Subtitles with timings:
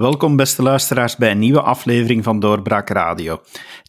[0.00, 3.40] Welkom, beste luisteraars, bij een nieuwe aflevering van Doorbraak Radio.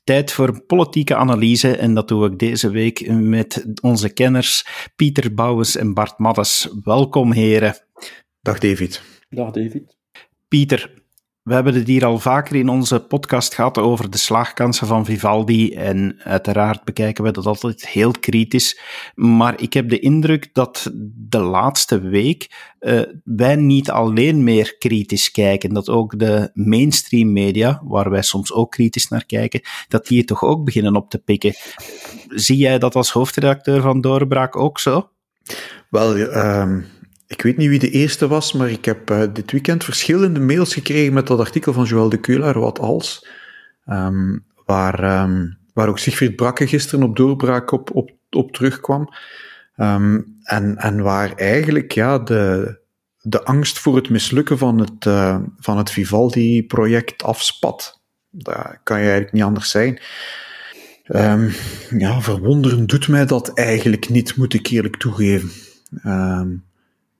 [0.03, 5.75] Tijd voor politieke analyse en dat doe ik deze week met onze kenners Pieter Bouwens
[5.75, 6.69] en Bart Maddes.
[6.83, 7.75] Welkom, heren.
[8.41, 9.01] Dag David.
[9.29, 9.97] Dag David.
[10.47, 11.00] Pieter,
[11.43, 15.73] we hebben het hier al vaker in onze podcast gehad over de slaagkansen van Vivaldi
[15.73, 18.79] en uiteraard bekijken we dat altijd heel kritisch.
[19.15, 25.31] Maar ik heb de indruk dat de laatste week uh, wij niet alleen meer kritisch
[25.31, 30.17] kijken, dat ook de mainstream media, waar wij soms ook kritisch naar kijken, dat die
[30.17, 31.53] het toch ook beginnen op te pikken.
[32.27, 35.09] Zie jij dat als hoofdredacteur van Doorbraak ook zo?
[35.89, 36.99] Wel, um
[37.31, 40.73] ik weet niet wie de eerste was, maar ik heb uh, dit weekend verschillende mails
[40.73, 43.27] gekregen met dat artikel van Joël de Keulaar, wat als,
[43.85, 49.09] um, waar, um, waar ook Sigfried Brakke gisteren op doorbraak op, op, terugkwam.
[49.77, 52.75] Um, en, en waar eigenlijk ja, de,
[53.21, 58.01] de angst voor het mislukken van het, uh, van het Vivaldi-project afspat.
[58.29, 60.01] Dat kan je eigenlijk niet anders zijn.
[61.89, 65.51] Ja, verwonderen doet mij dat eigenlijk niet, moet ik eerlijk toegeven.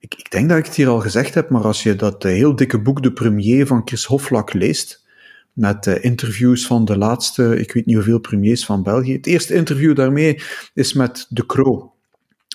[0.02, 2.32] Ik, ik, denk dat ik het hier al gezegd heb, maar als je dat eh,
[2.32, 5.06] heel dikke boek De Premier van Chris Hoflak leest,
[5.52, 9.12] met uh, interviews van de laatste, ik weet niet hoeveel premiers van België.
[9.12, 10.40] Het eerste interview daarmee
[10.74, 11.92] is met De Croo,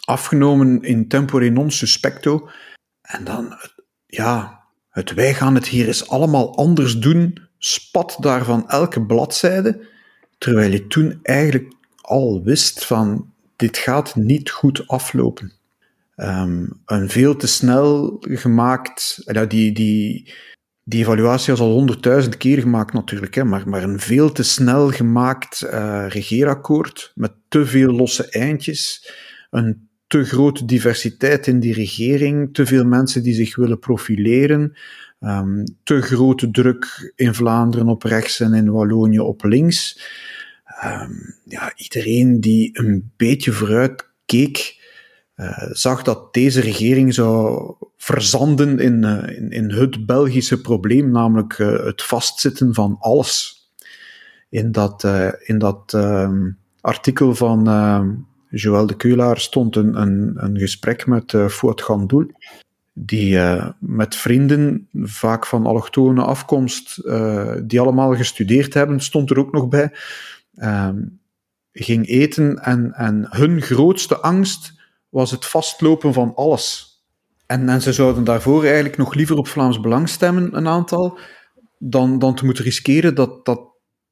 [0.06, 2.50] afgenomen in tempore non suspecto.
[3.02, 3.56] En dan,
[4.06, 9.88] ja, het wij gaan het hier eens allemaal anders doen, spat daarvan elke bladzijde,
[10.38, 15.57] terwijl je toen eigenlijk al wist van, dit gaat niet goed aflopen.
[16.20, 20.34] Um, een veel te snel gemaakt, ja, die, die,
[20.84, 24.90] die evaluatie was al honderdduizend keer gemaakt natuurlijk, hè, maar, maar een veel te snel
[24.90, 29.12] gemaakt uh, regeerakkoord met te veel losse eindjes,
[29.50, 34.78] een te grote diversiteit in die regering, te veel mensen die zich willen profileren,
[35.20, 40.02] um, te grote druk in Vlaanderen op rechts en in Wallonië op links.
[40.84, 44.77] Um, ja, iedereen die een beetje vooruit keek,
[45.72, 51.86] zag dat deze regering zou verzanden in, uh, in, in, het Belgische probleem, namelijk uh,
[51.86, 53.56] het vastzitten van alles.
[54.50, 55.04] In dat,
[55.44, 56.50] in dat ehm,
[56.82, 57.64] artikel van
[58.50, 62.32] Joël de Keulaar stond een, een, een gesprek met uh, Fouad Gandoul,
[62.94, 63.40] die
[63.80, 67.02] met vrienden, vaak van allochtone afkomst,
[67.64, 69.92] die allemaal gestudeerd hebben, stond er ook nog bij,
[70.56, 71.02] ehm,
[71.72, 74.77] ging eten en, en hun grootste angst
[75.18, 76.96] was het vastlopen van alles.
[77.46, 81.20] En, en ze zouden daarvoor eigenlijk nog liever op Vlaams Belang stemmen, een aantal,
[81.78, 83.62] dan, dan te moeten riskeren dat, dat,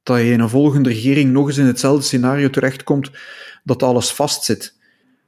[0.04, 3.12] dat je in een volgende regering nog eens in hetzelfde scenario terechtkomt,
[3.64, 4.78] dat alles vastzit.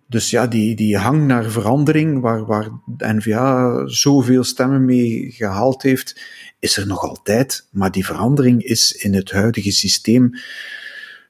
[0.08, 5.82] Dus ja, die, die hang naar verandering, waar, waar de N-VA zoveel stemmen mee gehaald
[5.82, 6.22] heeft,
[6.60, 7.68] is er nog altijd.
[7.72, 10.32] Maar die verandering is in het huidige systeem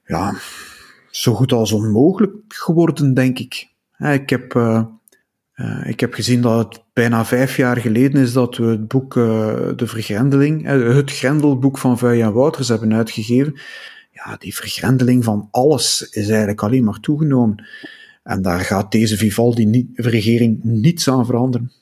[0.04, 0.34] ja,
[1.10, 3.76] zo goed als onmogelijk geworden, denk ik.
[3.98, 4.82] Ik heb, uh,
[5.54, 9.14] uh, ik heb gezien dat het bijna vijf jaar geleden is dat we het boek
[9.14, 9.24] uh,
[9.76, 13.60] De Vergrendeling, het Grendelboek van Vuij en Wouters hebben uitgegeven.
[14.10, 17.66] Ja, die vergrendeling van alles is eigenlijk alleen maar toegenomen.
[18.22, 21.72] En daar gaat deze Vivaldi-regering niets aan veranderen.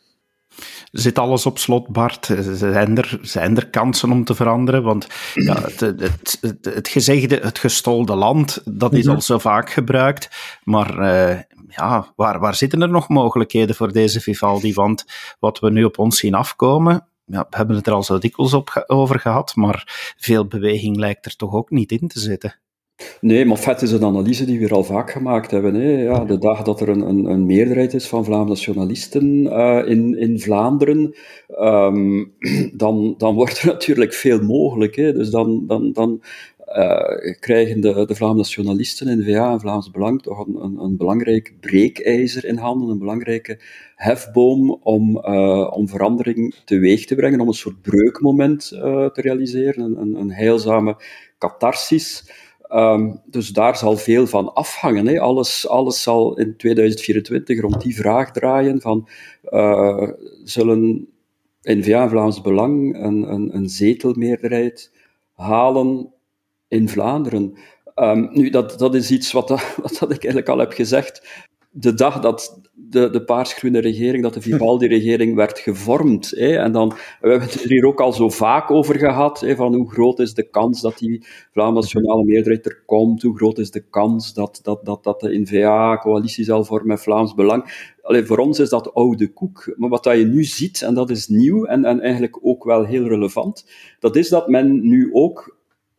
[0.92, 2.30] Zit alles op slot, Bart?
[2.52, 4.82] Zijn er, zijn er kansen om te veranderen?
[4.82, 9.14] Want ja, het, het, het, het gezegde, het gestolde land, dat is mhm.
[9.14, 10.28] al zo vaak gebruikt.
[10.64, 11.38] Maar uh,
[11.76, 14.72] ja, waar, waar zitten er nog mogelijkheden voor deze Vivaldi?
[14.72, 15.04] Want
[15.38, 18.54] wat we nu op ons zien afkomen, ja, we hebben het er al zo dikwijls
[18.54, 22.60] op over gehad, maar veel beweging lijkt er toch ook niet in te zitten.
[23.20, 25.74] Nee, maar vet is een analyse die we al vaak gemaakt hebben.
[25.74, 26.02] Hè.
[26.02, 30.18] Ja, de dag dat er een, een, een meerderheid is van Vlaamse nationalisten uh, in,
[30.18, 31.14] in Vlaanderen,
[31.60, 32.32] um,
[32.82, 34.96] dan, dan wordt er natuurlijk veel mogelijk.
[34.96, 35.12] Hè.
[35.12, 36.22] Dus dan, dan, dan
[36.68, 41.54] uh, krijgen de, de Vlaamse nationalisten in VA en Vlaams Belang toch een, een, belangrijk
[41.60, 43.60] breekijzer in handen, een belangrijke
[43.94, 49.84] hefboom om, uh, om verandering teweeg te brengen, om een soort breukmoment uh, te realiseren,
[49.84, 50.96] een, een, een heilzame
[51.38, 52.30] catharsis.
[52.72, 55.06] Um, dus daar zal veel van afhangen.
[55.06, 55.20] Hè.
[55.20, 59.08] Alles, alles zal in 2024 rond die vraag draaien van
[60.44, 61.08] zullen
[61.62, 64.92] N-VA en Vlaams Belang een, een, een zetelmeerderheid
[65.32, 66.14] halen
[66.68, 67.56] in Vlaanderen.
[67.94, 69.48] Um, nu, dat, dat is iets wat,
[69.82, 71.44] wat dat ik eigenlijk al heb gezegd.
[71.70, 72.60] De dag dat
[72.90, 76.30] de, de paars-groene regering, dat de Vivaldi-regering werd gevormd.
[76.30, 76.56] Hè.
[76.56, 76.88] En dan,
[77.20, 80.18] we hebben het er hier ook al zo vaak over gehad, hè, van hoe groot
[80.18, 84.34] is de kans dat die Vlaamse nationale meerderheid er komt, hoe groot is de kans
[84.34, 87.94] dat, dat, dat, dat de N-VA coalitie zal vormen met Vlaams Belang.
[88.02, 89.74] Allee, voor ons is dat oude koek.
[89.76, 92.84] Maar wat dat je nu ziet, en dat is nieuw en, en eigenlijk ook wel
[92.84, 93.66] heel relevant,
[94.00, 95.55] dat is dat men nu ook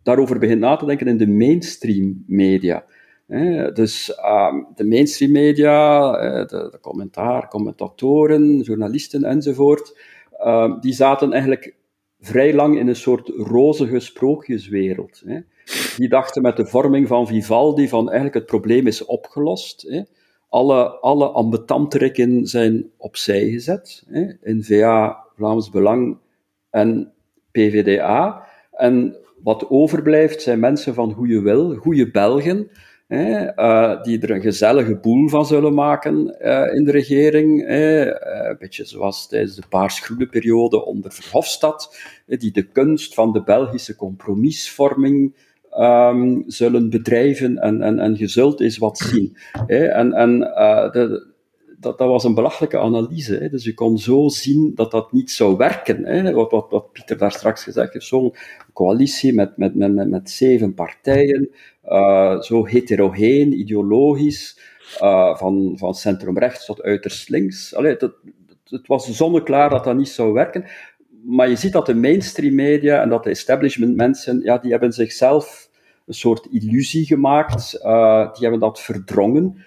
[0.08, 2.86] daarover begint na te denken in de mainstream media
[3.74, 9.98] dus uh, de mainstream media, uh, de, commentaar, commentatoren, journalisten enzovoort,
[10.40, 11.76] uh, die zaten eigenlijk
[12.20, 15.24] vrij lang in een soort rozige sprookjeswereld.
[15.98, 20.06] Die dachten met de vorming van Vivaldi van eigenlijk het probleem is opgelost.
[20.50, 24.04] Alle, alle ambetantrikken zijn opzij gezet.
[24.08, 24.26] Hè.
[24.42, 26.18] N-VA, Vlaams Belang
[26.70, 27.14] en
[27.52, 28.48] PVDA.
[28.72, 29.16] En
[29.48, 32.70] wat overblijft zijn mensen van goede wil, goede Belgen,
[33.08, 37.70] uh, die er een gezellige boel van zullen maken uh, in de regering.
[37.70, 43.44] Uh, een beetje zoals tijdens de paarsgroene periode onder Verhofstadt, die de kunst van de
[43.44, 45.36] Belgische compromisvorming
[45.80, 49.38] um, zullen bedrijven en, en, en je zult eens wat zien.
[49.68, 51.36] en en de,
[51.80, 53.36] dat, dat was een belachelijke analyse.
[53.36, 53.50] Hè.
[53.50, 56.06] Dus je kon zo zien dat dat niet zou werken.
[56.06, 56.34] Hè.
[56.34, 58.36] Wat, wat, Pieter daar straks gezegd heeft, zo'n
[58.74, 61.50] coalitie met, met, met, met, zeven partijen,
[61.86, 64.60] uh, zo heterogeen, ideologisch,
[65.02, 67.76] uh, van, van centrum-rechts tot uiterst links.
[67.76, 70.66] Allee, het, was zonneklaar dat dat niet zou werken.
[71.24, 74.92] Maar je ziet dat de mainstream media en dat de establishment mensen, ja, die hebben
[74.94, 75.70] zichzelf
[76.06, 77.80] een soort illusie gemaakt.
[77.84, 79.64] Uh, die hebben dat verdrongen.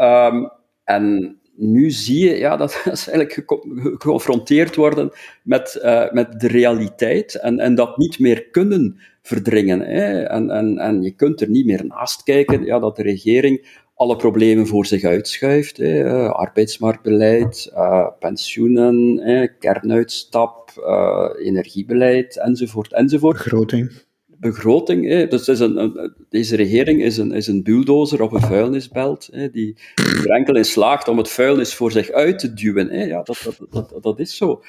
[0.00, 0.50] Um,
[0.84, 5.10] en nu zie je ja, dat ze eigenlijk geconfronteerd worden
[5.42, 9.80] met, uh, met de realiteit en, en dat niet meer kunnen verdringen.
[9.80, 10.22] Hè.
[10.22, 14.16] En, en, en je kunt er niet meer naast kijken ja, dat de regering alle
[14.16, 15.76] problemen voor zich uitschuift.
[15.76, 16.04] Hè.
[16.04, 20.60] Uh, arbeidsmarktbeleid, uh, pensioenen, hè, kernuitstap,
[21.38, 23.36] energiebeleid, enzovoort, enzovoort.
[23.36, 23.90] Begroting
[24.42, 25.08] begroting.
[25.08, 25.26] Hè.
[25.26, 29.76] Dus is een, deze regering is een, is een bulldozer op een vuilnisbelt, hè, die,
[29.94, 32.88] er enkel in slaagt om het vuilnis voor zich uit te duwen.
[32.88, 33.04] Hè.
[33.04, 34.62] Ja, dat, dat, dat, dat is zo.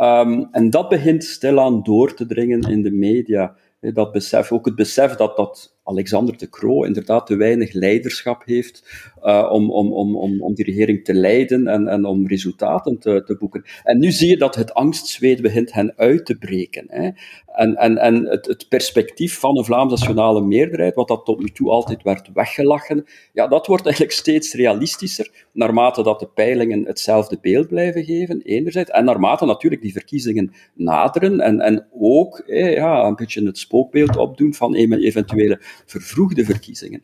[0.00, 3.56] Um, en dat begint stilaan door te dringen in de media.
[3.80, 9.04] Dat besef, ook het besef dat, dat Alexander de Croo inderdaad te weinig leiderschap heeft
[9.22, 13.22] uh, om, om, om, om, om die regering te leiden en, en om resultaten te,
[13.24, 13.64] te boeken.
[13.82, 16.84] En nu zie je dat het angstzweet begint hen uit te breken.
[16.88, 17.10] Hè.
[17.56, 21.48] En, en, en het, het perspectief van een Vlaams nationale meerderheid, wat dat tot nu
[21.48, 27.38] toe altijd werd weggelachen, ja, dat wordt eigenlijk steeds realistischer, naarmate dat de peilingen hetzelfde
[27.40, 33.16] beeld blijven geven, enerzijds, en naarmate natuurlijk die verkiezingen naderen en, en ook ja, een
[33.16, 37.02] beetje het spookbeeld opdoen van eventuele vervroegde verkiezingen.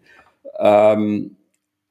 [0.62, 1.40] Um,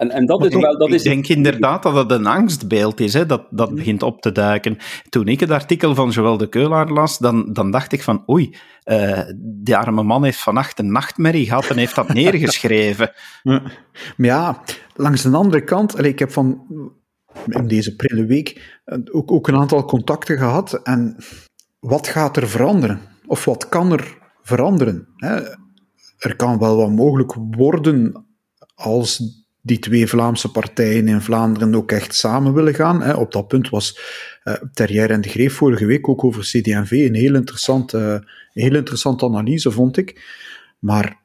[0.02, 3.14] en, en dat is wel, dat is ik denk inderdaad dat het een angstbeeld is,
[3.14, 4.78] hè, dat, dat begint op te duiken.
[5.10, 8.56] Toen ik het artikel van Joël de Keulaar las, dan, dan dacht ik van oei,
[8.86, 13.12] uh, die arme man heeft vannacht een nachtmerrie gehad en heeft dat neergeschreven.
[13.44, 13.74] Maar
[14.18, 14.64] ja,
[14.96, 16.66] langs de andere kant, ik heb van
[17.46, 21.16] in deze prille week eh, ook, ook een aantal contacten gehad en
[21.80, 23.02] wat gaat er veranderen?
[23.26, 25.08] Of wat kan er veranderen?
[25.16, 25.40] Hè?
[26.22, 28.26] Er kan wel wat mogelijk worden
[28.76, 33.16] als die twee Vlaamse partijen in Vlaanderen ook echt samen willen gaan.
[33.16, 34.00] Op dat punt was
[34.44, 39.26] uh, Terrière en de Greef vorige week ook over CD&V een heel interessante, heel interessante
[39.26, 40.22] analyse, vond ik.
[40.80, 41.20] Maar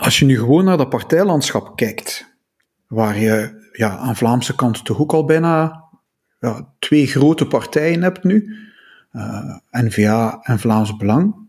[0.00, 2.36] als je nu gewoon naar dat partijlandschap kijkt,
[2.86, 5.84] waar je ja, aan Vlaamse kant toch ook al bijna
[6.40, 8.56] ja, twee grote partijen hebt nu,
[9.12, 11.47] uh, N-VA en Vlaams Belang,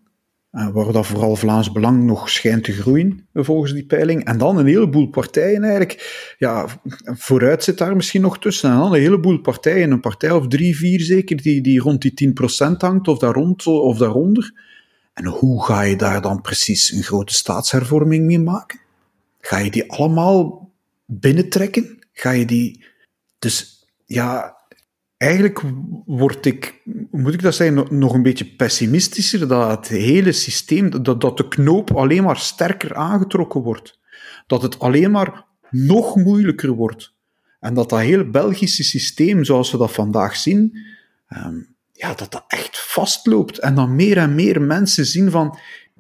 [0.49, 4.23] waar dat vooral Vlaams Belang nog schijnt te groeien, volgens die peiling.
[4.23, 6.33] En dan een heleboel partijen eigenlijk.
[6.37, 6.67] Ja,
[7.03, 8.69] vooruit zit daar misschien nog tussen.
[8.69, 12.33] En dan een heleboel partijen, een partij of drie, vier zeker, die, die rond die
[12.67, 14.53] 10% hangt, of daar rond of daaronder.
[15.13, 18.79] En hoe ga je daar dan precies een grote staatshervorming mee maken?
[19.39, 20.69] Ga je die allemaal
[21.05, 21.99] binnentrekken?
[22.13, 22.83] Ga je die...
[23.39, 24.58] Dus ja,
[25.19, 25.61] eigenlijk
[26.05, 31.21] word ik, moet ik dat zeggen, nog een beetje pessimistischer dat het hele systeem, dat,
[31.21, 33.99] dat de knoop alleen maar sterker aangetrokken wordt.
[34.47, 37.13] Dat het alleen maar nog moeilijker wordt.
[37.59, 40.77] En dat dat hele Belgische systeem, zoals we dat vandaag zien,
[41.29, 43.59] um, ja, dat dat echt vastloopt.
[43.59, 45.57] En dan meer en meer mensen zien van,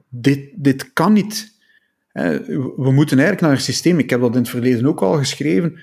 [0.09, 1.57] dit, dit kan niet.
[2.13, 5.79] We moeten eigenlijk naar een systeem, ik heb dat in het verleden ook al geschreven,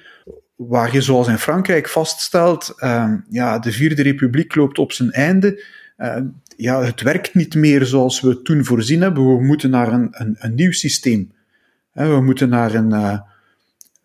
[0.56, 5.64] waar je zoals in Frankrijk vaststelt, uh, ja, de Vierde Republiek loopt op zijn einde.
[5.98, 6.16] Uh,
[6.56, 9.36] ja, het werkt niet meer zoals we toen voorzien hebben.
[9.36, 11.32] We moeten naar een, een, een nieuw systeem.
[11.92, 13.18] we moeten naar een, uh,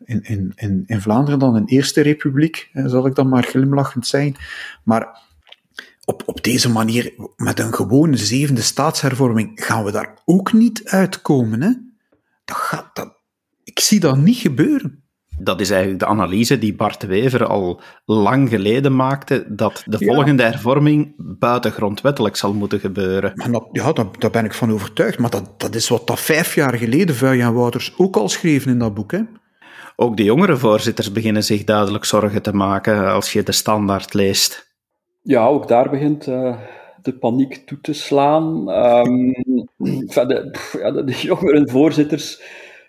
[0.04, 4.36] in, in, in, in Vlaanderen dan een Eerste Republiek, zal ik dan maar glimlachend zijn.
[4.84, 5.20] Maar
[6.06, 11.62] op, op deze manier, met een gewone zevende staatshervorming, gaan we daar ook niet uitkomen.
[11.62, 11.72] Hè?
[12.46, 13.14] Dat gaat, dat,
[13.64, 15.01] ik zie dat niet gebeuren
[15.44, 20.44] dat is eigenlijk de analyse die Bart Wever al lang geleden maakte, dat de volgende
[20.44, 23.32] hervorming buitengrondwettelijk zal moeten gebeuren.
[23.36, 25.20] Maar dat, ja, daar, daar, ben ik van overtuigd.
[25.20, 28.72] Maar dat, dat is wat dat vijf jaar geleden Vuij en Wouters ook al schreven
[28.72, 29.12] in dat boek.
[29.12, 29.20] Hè?
[29.96, 34.76] Ook de jongere voorzitters beginnen zich duidelijk zorgen te maken als je de standaard leest.
[35.22, 36.58] Ja, ook daar begint uh,
[37.02, 38.70] de paniek toe te slaan.
[38.98, 39.34] Um,
[40.28, 42.42] de, ja, de, de jongere voorzitters,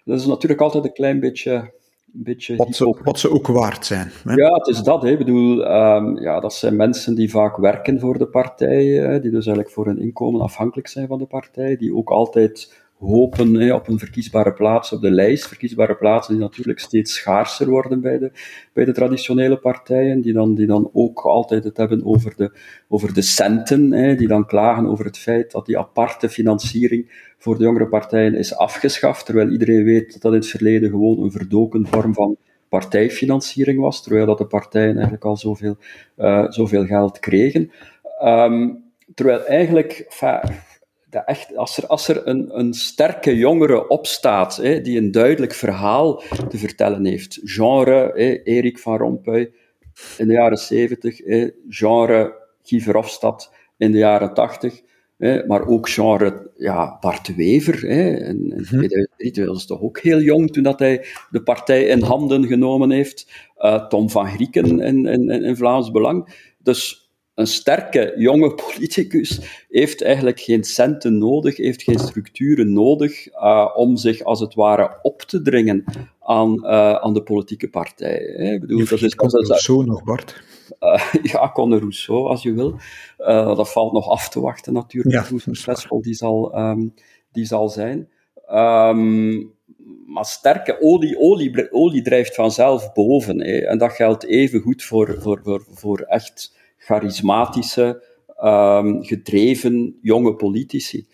[0.04, 1.72] dat is natuurlijk altijd een klein beetje
[2.12, 2.56] beetje...
[2.56, 4.10] Wat ze, wat ze ook waard zijn.
[4.24, 4.34] Hè?
[4.34, 5.02] Ja, het is dat.
[5.02, 5.10] Hè.
[5.10, 9.30] Ik bedoel, um, ja, dat zijn mensen die vaak werken voor de partij, hè, die
[9.30, 13.74] dus eigenlijk voor hun inkomen afhankelijk zijn van de partij, die ook altijd hopen hè,
[13.74, 15.46] op een verkiesbare plaats op de lijst.
[15.46, 18.30] Verkiesbare plaatsen die natuurlijk steeds schaarser worden bij de,
[18.72, 22.50] bij de traditionele partijen, die dan, die dan ook altijd het hebben over de,
[22.88, 27.58] over de centen, hè, die dan klagen over het feit dat die aparte financiering voor
[27.58, 31.32] de jongere partijen is afgeschaft, terwijl iedereen weet dat dat in het verleden gewoon een
[31.32, 32.36] verdoken vorm van
[32.68, 35.76] partijfinanciering was, terwijl dat de partijen eigenlijk al zoveel,
[36.18, 37.70] uh, zoveel geld kregen.
[38.24, 40.06] Um, terwijl eigenlijk,
[41.20, 46.22] echt, als er, als er een, een sterke jongere opstaat, hè, die een duidelijk verhaal
[46.48, 49.52] te vertellen heeft, genre hè, Erik van Rompuy
[50.18, 54.80] in de jaren 70, hè, genre Guy Verhofstadt in de jaren 80,
[55.18, 57.80] hè, maar ook genre ja, Bart Wever.
[57.80, 62.02] Hè, in, in 2003 was toch ook heel jong toen dat hij de partij in
[62.02, 63.30] handen genomen heeft.
[63.58, 66.50] Uh, Tom van Grieken in, in, in Vlaams Belang.
[66.58, 67.01] Dus
[67.34, 73.96] een sterke jonge politicus heeft eigenlijk geen centen nodig, heeft geen structuren nodig uh, om
[73.96, 75.84] zich als het ware op te dringen
[76.20, 78.34] aan, uh, aan de politieke partij.
[78.36, 78.52] Hè.
[78.52, 80.42] Ik bedoel, je dat is Conor Rousseau nog, Bart?
[80.80, 82.76] Uh, ja, Conor Rousseau, als je wil.
[83.56, 86.94] dat valt nog af te wachten natuurlijk, ja, hoe succesvol die zal, um,
[87.32, 88.08] die zal zijn.
[88.50, 89.52] Um,
[90.06, 93.40] maar sterke olie, olie, olie drijft vanzelf boven.
[93.40, 93.58] Hè.
[93.58, 98.02] En dat geldt even goed voor, voor, voor, voor echt charismatische,
[98.44, 101.06] um, gedreven jonge politici.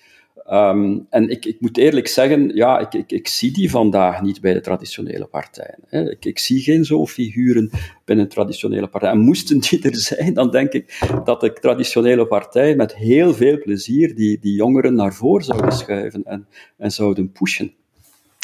[0.50, 4.40] Um, en ik, ik, moet eerlijk zeggen, ja, ik, ik, ik, zie die vandaag niet
[4.40, 5.78] bij de traditionele partijen.
[5.86, 6.16] Hè.
[6.18, 7.70] Ik, zie geen zo figuren
[8.04, 9.14] binnen traditionele partijen.
[9.14, 13.58] En moesten die er zijn, dan denk ik dat de traditionele partijen met heel veel
[13.58, 16.46] plezier die, die jongeren naar voren zouden schuiven en,
[16.76, 17.72] en zouden pushen.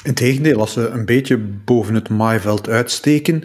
[0.04, 3.43] Integendeel, als ze een beetje boven het maaiveld uitsteken,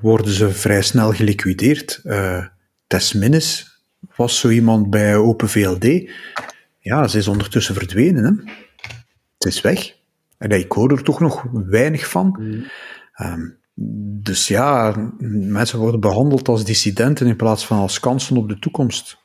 [0.00, 2.00] worden ze vrij snel geliquideerd.
[2.04, 2.44] Uh,
[2.86, 3.14] Tess
[4.16, 6.10] was zo iemand bij Open VLD.
[6.78, 8.24] Ja, ze is ondertussen verdwenen.
[8.24, 8.52] Hè?
[9.38, 9.96] Het is weg.
[10.38, 12.40] En ik hoor er toch nog weinig van.
[13.20, 13.58] Um,
[14.22, 14.94] dus ja,
[15.48, 19.18] mensen worden behandeld als dissidenten in plaats van als kansen op de toekomst.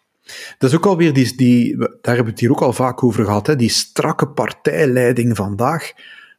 [0.57, 3.25] Dat is ook alweer die, die daar hebben we het hier ook al vaak over
[3.25, 5.91] gehad, hè, die strakke partijleiding vandaag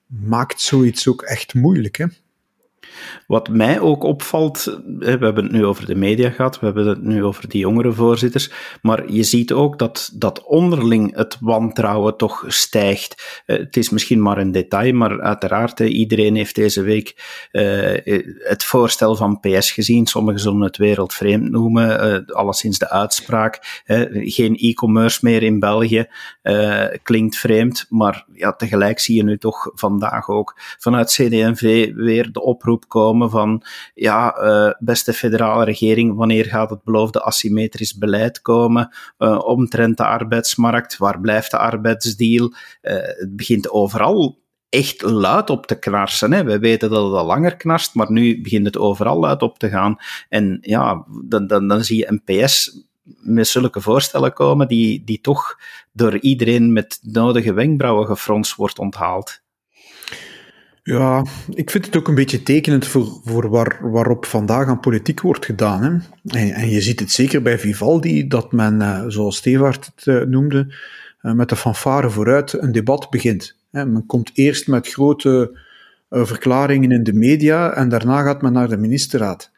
[0.06, 1.96] maakt zoiets ook echt moeilijk.
[1.96, 2.06] Hè?
[3.26, 7.02] Wat mij ook opvalt, we hebben het nu over de media gehad, we hebben het
[7.02, 8.50] nu over die jongere voorzitters,
[8.82, 13.42] maar je ziet ook dat, dat onderling het wantrouwen toch stijgt.
[13.46, 17.14] Eh, het is misschien maar een detail, maar uiteraard, iedereen heeft deze week
[17.52, 17.96] uh,
[18.38, 20.06] het voorstel van PS gezien.
[20.06, 23.82] Sommigen zullen het wereldvreemd noemen, uh, alleszins de uitspraak.
[24.12, 26.06] geen e-commerce meer in België
[27.02, 32.42] klinkt vreemd, maar ja, tegelijk zie je nu toch vandaag ook vanuit CD&V weer de
[32.42, 33.62] oproep komen van,
[33.94, 40.04] ja, uh, beste federale regering, wanneer gaat het beloofde asymmetrisch beleid komen uh, omtrent de
[40.04, 40.96] arbeidsmarkt?
[40.96, 42.52] Waar blijft de arbeidsdeal?
[42.82, 46.32] Uh, het begint overal echt luid op te knarsen.
[46.32, 46.44] Hè.
[46.44, 49.68] We weten dat het al langer knarst, maar nu begint het overal luid op te
[49.68, 49.96] gaan.
[50.28, 52.84] En ja, dan, dan, dan zie je een PS
[53.20, 55.58] met zulke voorstellen komen die, die toch
[55.92, 59.40] door iedereen met nodige wenkbrauwen gefronst wordt onthaald.
[60.90, 65.20] Ja, ik vind het ook een beetje tekenend voor, voor waar, waarop vandaag aan politiek
[65.20, 65.82] wordt gedaan.
[65.82, 65.90] Hè.
[66.38, 70.26] En, en, je ziet het zeker bij Vivaldi, dat men, eh, zoals Stevaart het eh,
[70.26, 70.74] noemde,
[71.20, 73.56] eh, met de fanfare vooruit een debat begint.
[73.70, 75.58] Men komt eerst met grote
[76.10, 79.50] verklaringen in de media en daarna gaat men naar de ministerraad.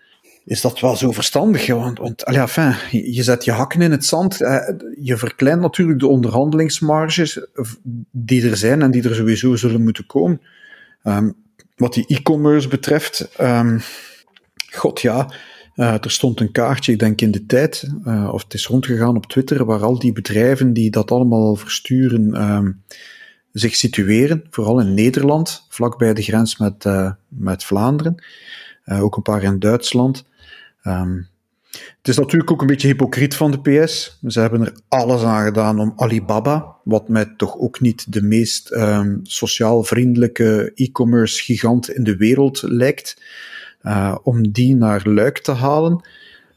[0.44, 1.66] Is dat wel zo verstandig?
[1.66, 2.22] Want, want
[2.90, 4.36] je zet je hakken in het zand.
[5.02, 7.46] Je verkleint natuurlijk de onderhandelingsmarges
[8.10, 10.40] die er zijn en die er sowieso zullen moeten komen.
[11.04, 11.34] Um,
[11.76, 13.80] wat die e-commerce betreft, um,
[14.70, 15.32] god ja,
[15.76, 19.16] uh, er stond een kaartje, ik denk in de tijd, uh, of het is rondgegaan
[19.16, 22.82] op Twitter, waar al die bedrijven die dat allemaal versturen, um,
[23.52, 26.84] zich situeren, vooral in Nederland, vlakbij de grens met,
[27.28, 28.24] met Vlaanderen,
[28.84, 30.24] ook een paar in Duitsland.
[31.72, 34.18] Het is natuurlijk ook een beetje hypocriet van de PS.
[34.26, 38.70] Ze hebben er alles aan gedaan om Alibaba, wat mij toch ook niet de meest
[38.70, 43.22] um, sociaal vriendelijke e-commerce gigant in de wereld lijkt,
[43.82, 46.08] uh, om die naar Luik te halen.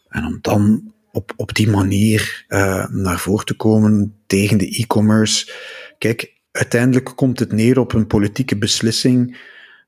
[0.10, 5.52] En om dan op, op die manier uh, naar voren te komen tegen de e-commerce.
[5.98, 9.38] Kijk, uiteindelijk komt het neer op een politieke beslissing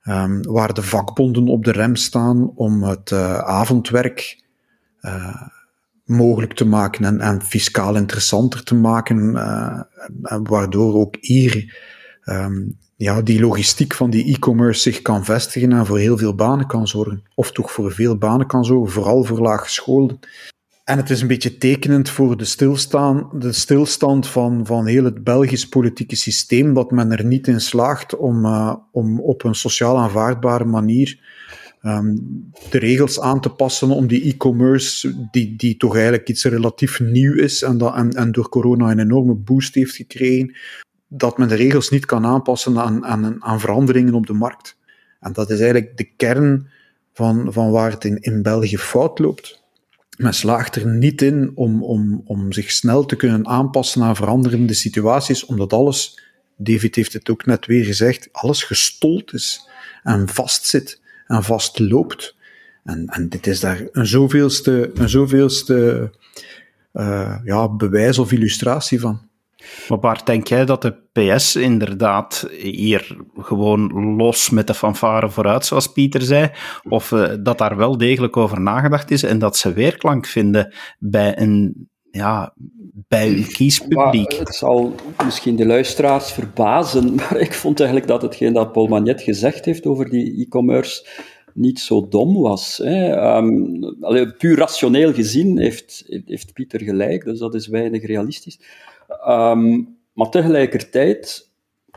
[0.03, 4.45] um, waar de vakbonden op de rem staan om het uh, avondwerk
[5.07, 5.41] uh,
[6.05, 9.81] mogelijk te maken en, en fiscaal interessanter te maken, uh,
[10.43, 11.77] waardoor ook hier
[12.25, 16.67] um, ja, die logistiek van die e-commerce zich kan vestigen en voor heel veel banen
[16.67, 17.23] kan zorgen.
[17.35, 20.19] Of toch voor veel banen kan zorgen, vooral voor laaggescholden.
[20.83, 25.23] En het is een beetje tekenend voor de, stilstaan, de stilstand van, van heel het
[25.23, 29.97] Belgisch politieke systeem, dat men er niet in slaagt om, uh, om op een sociaal
[29.97, 31.19] aanvaardbare manier
[31.81, 36.99] um, de regels aan te passen om die e-commerce, die, die toch eigenlijk iets relatief
[36.99, 40.55] nieuw is en, dat, en, en door corona een enorme boost heeft gekregen,
[41.07, 44.77] dat men de regels niet kan aanpassen aan, aan, aan veranderingen op de markt.
[45.19, 46.69] En dat is eigenlijk de kern
[47.13, 49.65] van, van waar het in, in België fout loopt.
[50.17, 54.73] Men slaagt er niet in om, om, om zich snel te kunnen aanpassen aan veranderende
[54.73, 56.21] situaties, omdat alles,
[56.55, 59.69] David heeft het ook net weer gezegd, alles gestold is
[60.03, 62.35] en vastzit en vastloopt.
[62.83, 66.11] En, en dit is daar een zoveelste, een zoveelste
[66.93, 69.27] uh, ja, bewijs of illustratie van.
[69.89, 75.65] Maar waar denk jij dat de PS inderdaad hier gewoon los met de fanfare vooruit,
[75.65, 76.51] zoals Pieter zei,
[76.83, 81.39] of uh, dat daar wel degelijk over nagedacht is en dat ze weerklank vinden bij
[81.39, 82.53] een ja,
[83.07, 84.33] bij uw kiespubliek.
[84.33, 84.95] het zal
[85.25, 89.85] misschien de luisteraars verbazen, maar ik vond eigenlijk dat hetgeen dat Paul Magnet gezegd heeft
[89.85, 91.07] over die e-commerce
[91.53, 92.77] niet zo dom was.
[92.83, 93.35] Hè.
[93.37, 93.79] Um,
[94.37, 98.59] puur rationeel gezien heeft, heeft Pieter gelijk, dus dat is weinig realistisch.
[99.27, 101.46] Um, maar tegelijkertijd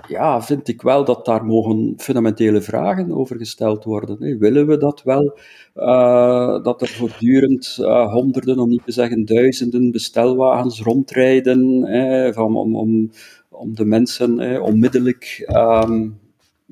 [0.09, 4.23] ja, vind ik wel dat daar mogen fundamentele vragen over gesteld worden.
[4.23, 4.37] Hè.
[4.37, 5.39] Willen we dat wel?
[5.77, 12.57] Uh, dat er voortdurend uh, honderden, om niet te zeggen duizenden bestelwagens rondrijden hè, van,
[12.57, 16.20] om, om, de mensen hè, onmiddellijk um,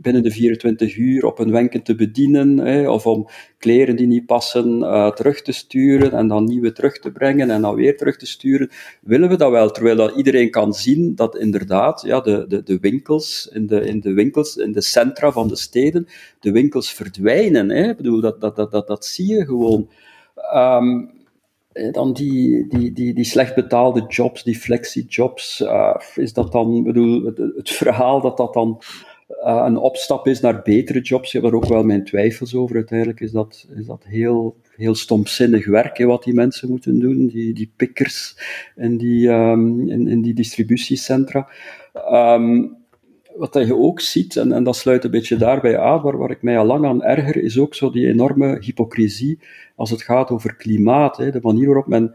[0.00, 4.26] binnen de 24 uur op een wenken te bedienen, hè, of om kleren die niet
[4.26, 8.16] passen uh, terug te sturen en dan nieuwe terug te brengen en dan weer terug
[8.16, 8.70] te sturen.
[9.00, 9.70] Willen we dat wel?
[9.70, 14.00] Terwijl dat iedereen kan zien dat inderdaad ja, de, de, de winkels, in de, in
[14.00, 16.06] de winkels, in de centra van de steden,
[16.40, 17.70] de winkels verdwijnen.
[17.70, 17.88] Hè.
[17.88, 19.88] Ik bedoel, dat, dat, dat, dat, dat zie je gewoon.
[20.54, 21.16] Um,
[21.90, 27.24] dan die, die, die, die slecht betaalde jobs, die flexi-jobs, uh, is dat dan, bedoel,
[27.56, 28.80] het, verhaal dat dat dan
[29.28, 31.26] uh, een opstap is naar betere jobs.
[31.26, 32.76] Ik heb daar ook wel mijn twijfels over.
[32.76, 37.26] Uiteindelijk is dat, is dat heel, heel stomzinnig werk hè, wat die mensen moeten doen,
[37.26, 38.38] die, die pikkers
[38.76, 41.48] en die, um, in, in die distributiecentra.
[42.12, 42.76] Um,
[43.36, 46.42] wat je ook ziet, en, en dat sluit een beetje daarbij aan, waar, waar ik
[46.42, 49.38] mij al lang aan erger, is ook zo die enorme hypocrisie
[49.76, 51.16] als het gaat over klimaat.
[51.16, 52.14] Hè, de manier waarop men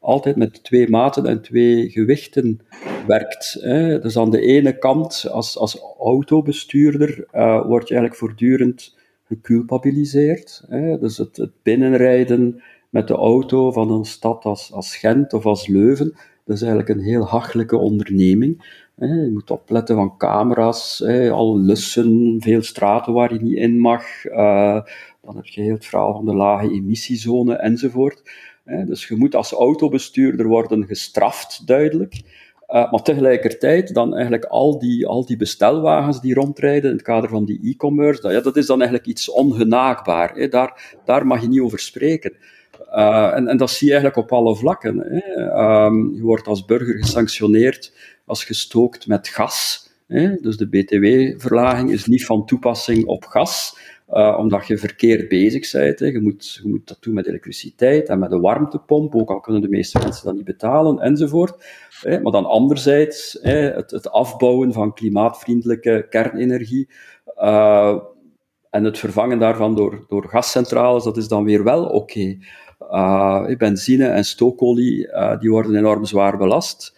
[0.00, 2.60] altijd met twee maten en twee gewichten
[3.06, 3.56] werkt.
[3.60, 3.98] Hè.
[3.98, 10.64] Dus aan de ene kant, als, als autobestuurder, uh, word je eigenlijk voortdurend geculpabiliseerd.
[10.68, 10.98] Hè.
[10.98, 16.14] Dus het, binnenrijden met de auto van een stad als, als Gent of als Leuven,
[16.44, 18.78] dat is eigenlijk een heel hachelijke onderneming.
[18.96, 24.24] Je moet opletten van camera's, al lussen, veel straten waar je niet in mag.
[24.24, 24.80] Uh,
[25.22, 28.22] dan heb je heel het verhaal van de lage emissiezone enzovoort.
[28.86, 32.22] Dus je moet als autobestuurder worden gestraft, duidelijk.
[32.68, 37.30] Uh, maar tegelijkertijd dan eigenlijk al die, al die bestelwagens die rondrijden in het kader
[37.30, 40.50] van die e-commerce, dat, ja, dat is dan eigenlijk iets ongenaakbaar.
[40.50, 42.36] Daar, daar mag je niet over spreken.
[42.92, 45.22] Uh, en, en dat zie je eigenlijk op alle vlakken.
[45.58, 47.92] Um, je wordt als burger gesanctioneerd
[48.24, 49.88] als gestookt met gas.
[50.40, 53.78] Dus de btw-verlaging is niet van toepassing op gas.
[54.12, 55.98] Uh, omdat je verkeerd bezig bent.
[55.98, 56.06] Hè.
[56.06, 59.62] Je, moet, je moet dat doen met elektriciteit en met een warmtepomp, ook al kunnen
[59.62, 61.64] de meeste mensen dat niet betalen, enzovoort.
[62.00, 62.20] Hè.
[62.20, 66.88] Maar dan anderzijds hè, het, het, afbouwen van klimaatvriendelijke kernenergie
[67.36, 67.98] uh,
[68.70, 72.38] en het vervangen daarvan door, door gascentrales, dat is dan weer wel oké.
[72.80, 76.96] Uh, benzine en stookolie die worden enorm zwaar belast.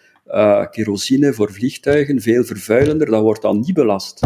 [0.69, 4.19] kerosine voor vliegtuigen, veel vervuilender, dat wordt dan niet belast.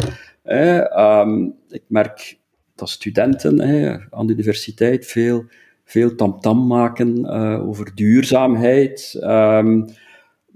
[0.43, 2.37] Um, ik merk
[2.77, 5.45] dat studenten hè, aan de universiteit veel,
[5.83, 9.19] veel tamtam maken uh, over duurzaamheid.
[9.21, 9.85] Um,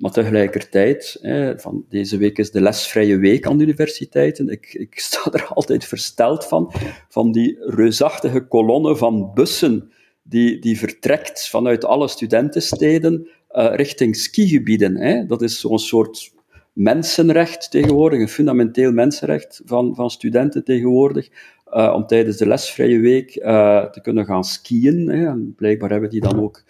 [0.01, 4.49] Maar tegelijkertijd, hè, van deze week is de lesvrije week aan de universiteiten.
[4.49, 6.73] Ik, ik sta er altijd versteld van,
[7.09, 9.91] van die reusachtige kolonne van bussen
[10.23, 14.97] die, die vertrekt vanuit alle studentensteden uh, richting skigebieden.
[14.97, 15.25] Hè.
[15.25, 16.33] Dat is zo'n soort
[16.73, 21.29] mensenrecht tegenwoordig, een fundamenteel mensenrecht van, van studenten tegenwoordig,
[21.71, 25.09] uh, om tijdens de lesvrije week uh, te kunnen gaan skiën.
[25.09, 25.25] Hè.
[25.25, 26.63] En blijkbaar hebben die dan ook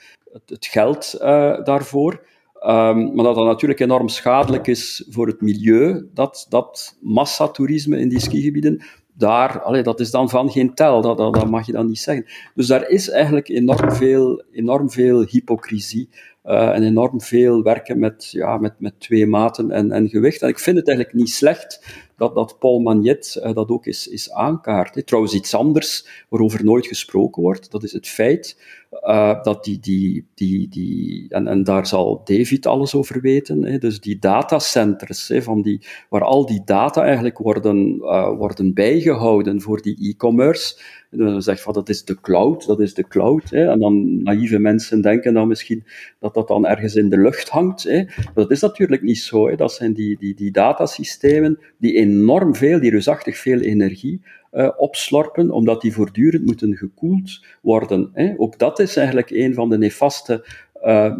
[0.45, 1.15] het, geld
[1.63, 2.29] daarvoor.
[2.65, 8.09] Um, maar dat dat natuurlijk enorm schadelijk is voor het milieu, dat, dat massatoerisme in
[8.09, 8.81] die skigebieden,
[9.13, 12.25] daar, dat is dan van geen tel, dat, dat, mag je dan niet zeggen.
[12.55, 16.09] Dus daar is eigenlijk enorm veel, enorm veel hypocrisie
[16.43, 20.41] en enorm veel werken met, ja, met, met twee maten en, en gewicht.
[20.41, 24.07] En ik vind het eigenlijk niet slecht dat, dat Paul Magnet uh, dat ook is,
[24.07, 25.07] is aankaart.
[25.07, 28.57] Trouwens, iets anders waarover nooit gesproken wordt, dat is het feit
[28.91, 33.77] uh, dat die, die, die, die en, en daar zal David alles over weten, hè,
[33.77, 39.61] dus die datacenters, hè, van die, waar al die data eigenlijk worden, uh, worden bijgehouden
[39.61, 40.79] voor die e-commerce.
[41.11, 43.49] Dan zegt van dat is de cloud, dat is de cloud.
[43.49, 45.83] Hè, en dan naïeve mensen denken dan misschien
[46.19, 47.83] dat dat dan ergens in de lucht hangt.
[47.83, 48.03] Hè.
[48.33, 49.47] Dat is natuurlijk niet zo.
[49.47, 49.55] Hè.
[49.55, 54.21] Dat zijn die, die, die datasystemen die enorm veel, die reusachtig veel energie
[54.51, 58.09] uh, opslorpen, omdat die voortdurend moeten gekoeld worden.
[58.13, 58.33] Hè.
[58.37, 60.45] Ook dat is eigenlijk een van de nefaste
[60.83, 61.17] uh,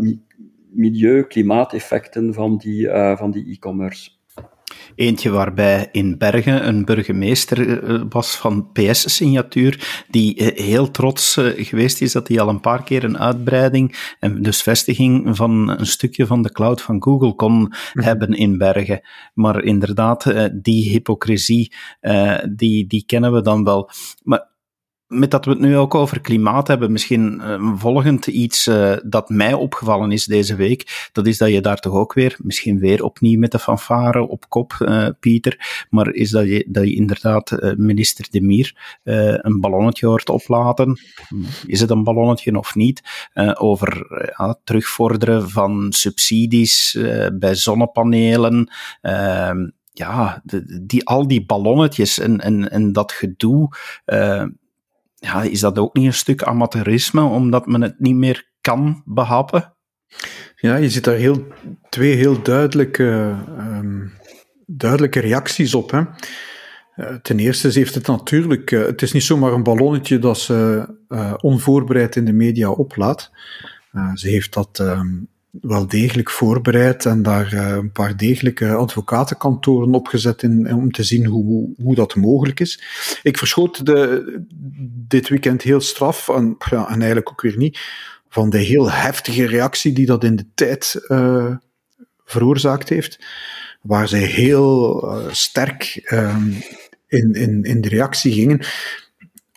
[0.69, 4.09] milieu-klimaateffecten van die uh, van die e-commerce.
[4.95, 11.65] Eentje waarbij in Bergen een burgemeester eh, was van PS-signatuur, die eh, heel trots eh,
[11.65, 15.85] geweest is dat hij al een paar keer een uitbreiding en dus vestiging van een
[15.85, 17.71] stukje van de cloud van Google kon mhm.
[17.93, 19.01] hebben in Bergen.
[19.33, 21.73] Maar inderdaad, die hypocrisie,
[22.55, 23.89] die, die kennen we dan wel.
[24.23, 24.50] Maar
[25.11, 29.29] met dat we het nu ook over klimaat hebben, misschien uh, volgend iets uh, dat
[29.29, 33.03] mij opgevallen is deze week, dat is dat je daar toch ook weer, misschien weer
[33.03, 37.57] opnieuw met de fanfare op kop, uh, Pieter, maar is dat je, dat je inderdaad
[37.77, 38.99] minister De Mier
[39.41, 40.99] een ballonnetje hoort oplaten,
[41.65, 43.01] is het een ballonnetje of niet,
[43.53, 44.07] over
[44.63, 46.97] terugvorderen van subsidies
[47.33, 48.71] bij zonnepanelen,
[49.93, 50.41] ja,
[50.81, 53.69] die, al die ballonnetjes en, en, en dat gedoe,
[55.21, 59.73] ja, is dat ook niet een stuk amateurisme, omdat men het niet meer kan behappen?
[60.55, 61.47] Ja, je ziet daar heel,
[61.89, 64.11] twee heel duidelijke, um,
[64.65, 65.91] duidelijke reacties op.
[65.91, 66.01] Hè.
[66.95, 68.71] Uh, ten eerste, heeft het natuurlijk.
[68.71, 73.31] Uh, het is niet zomaar een ballonnetje dat ze uh, onvoorbereid in de media oplaat.
[74.13, 80.43] ze heeft dat um, wel degelijk voorbereid en daar uh, een paar degelijke advocatenkantoren opgezet
[80.43, 82.83] in, om te zien hoe, hoe dat mogelijk is.
[83.23, 84.43] Ik verschoot de,
[85.07, 87.79] dit weekend heel straf, en, ja, en eigenlijk ook weer niet,
[88.29, 91.55] van de heel heftige reactie die dat in de tijd uh,
[92.25, 93.19] veroorzaakt heeft,
[93.81, 96.63] waar zij heel sterk um,
[97.07, 98.59] in, in, in de reactie gingen.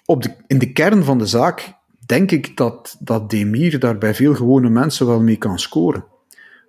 [0.05, 1.74] Op de, in de kern van de zaak
[2.07, 6.05] denk ik dat, dat Demir daar bij veel gewone mensen wel mee kan scoren.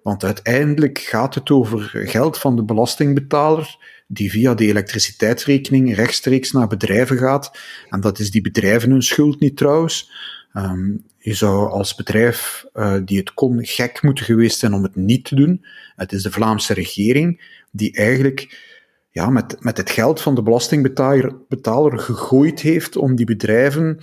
[0.03, 6.67] Want uiteindelijk gaat het over geld van de belastingbetaler, die via de elektriciteitsrekening rechtstreeks naar
[6.67, 7.57] bedrijven gaat.
[7.89, 10.11] En dat is die bedrijven hun schuld niet trouwens.
[10.53, 14.95] Um, je zou als bedrijf uh, die het kon gek moeten geweest zijn om het
[14.95, 15.65] niet te doen.
[15.95, 18.73] Het is de Vlaamse regering die eigenlijk
[19.11, 23.99] ja, met, met het geld van de belastingbetaler betaler gegooid heeft om die bedrijven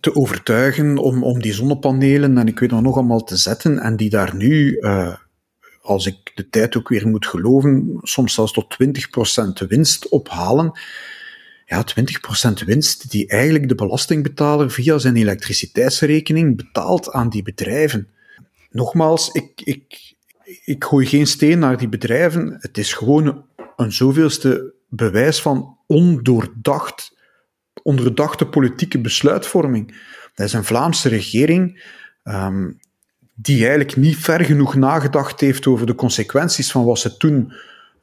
[0.00, 4.10] te overtuigen om, om die zonnepanelen en ik weet nog allemaal te zetten en die
[4.10, 5.14] daar nu, uh,
[5.82, 8.76] als ik de tijd ook weer moet geloven, soms zelfs tot
[9.64, 10.78] 20% winst ophalen.
[11.66, 11.84] Ja,
[12.60, 18.08] 20% winst die eigenlijk de belastingbetaler via zijn elektriciteitsrekening betaalt aan die bedrijven.
[18.70, 20.14] Nogmaals, ik, ik,
[20.64, 22.56] ik gooi geen steen naar die bedrijven.
[22.58, 23.44] Het is gewoon
[23.76, 27.15] een zoveelste bewijs van ondoordacht
[27.82, 29.94] onderdachte politieke besluitvorming.
[30.34, 31.82] Dat is een Vlaamse regering
[32.24, 32.78] um,
[33.34, 37.52] die eigenlijk niet ver genoeg nagedacht heeft over de consequenties van wat ze toen,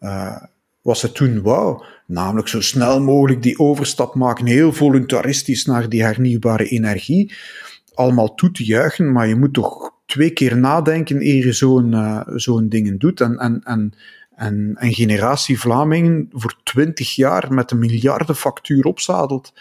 [0.01, 0.41] uh,
[0.81, 1.83] wat ze toen wou.
[2.05, 7.33] Namelijk zo snel mogelijk die overstap maken, heel voluntaristisch naar die hernieuwbare energie.
[7.93, 12.21] Allemaal toe te juichen, maar je moet toch twee keer nadenken eer je zo'n uh,
[12.25, 13.21] zo'n dingen doet.
[13.21, 13.93] En, en, en
[14.43, 19.53] en een generatie Vlamingen voor twintig jaar met een miljardenfactuur opzadelt.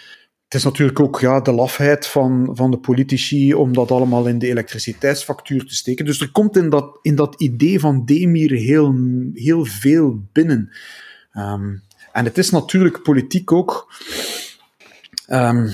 [0.44, 4.38] Het is natuurlijk ook ja, de lafheid van, van de politici om dat allemaal in
[4.38, 6.04] de elektriciteitsfactuur te steken.
[6.04, 8.94] Dus er komt in dat, in dat idee van Demir heel,
[9.34, 10.72] heel veel binnen.
[11.34, 13.92] Um, en het is natuurlijk politiek ook.
[15.28, 15.70] Um,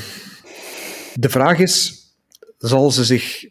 [1.15, 2.03] de vraag is:
[2.59, 3.47] zal ze zich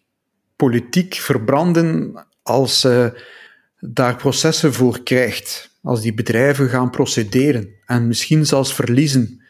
[0.56, 3.26] politiek verbranden als ze
[3.80, 9.42] daar processen voor krijgt, als die bedrijven gaan procederen en misschien zelfs verliezen,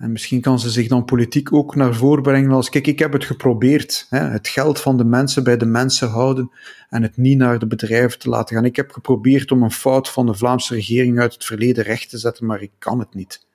[0.00, 3.12] en misschien kan ze zich dan politiek ook naar voren brengen als, kijk, ik heb
[3.12, 6.50] het geprobeerd, hè, het geld van de mensen bij de mensen houden
[6.88, 8.64] en het niet naar de bedrijven te laten gaan.
[8.64, 12.18] Ik heb geprobeerd om een fout van de Vlaamse regering uit het verleden recht te
[12.18, 13.46] zetten, maar ik kan het niet.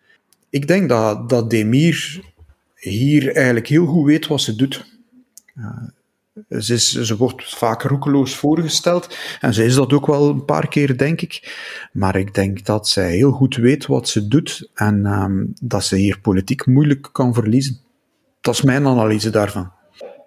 [0.50, 2.22] Ik denk dat, dat Demir
[2.76, 4.86] hier eigenlijk heel goed weet wat ze doet.
[6.50, 10.68] Ze, is, ze wordt vaak roekeloos voorgesteld en ze is dat ook wel een paar
[10.68, 11.58] keer, denk ik.
[11.92, 15.96] Maar ik denk dat zij heel goed weet wat ze doet en um, dat ze
[15.96, 17.80] hier politiek moeilijk kan verliezen.
[18.42, 19.72] Dat is mijn analyse daarvan.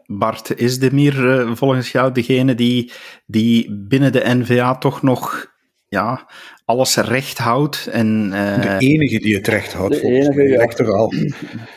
[0.07, 2.93] Bart, is Demir uh, volgens jou degene die,
[3.27, 5.53] die binnen de NVA toch nog
[5.89, 6.31] ja,
[6.65, 7.87] alles recht houdt?
[7.87, 8.61] En, uh...
[8.61, 11.69] De enige die het recht houdt, de volgens enige, mij, ja.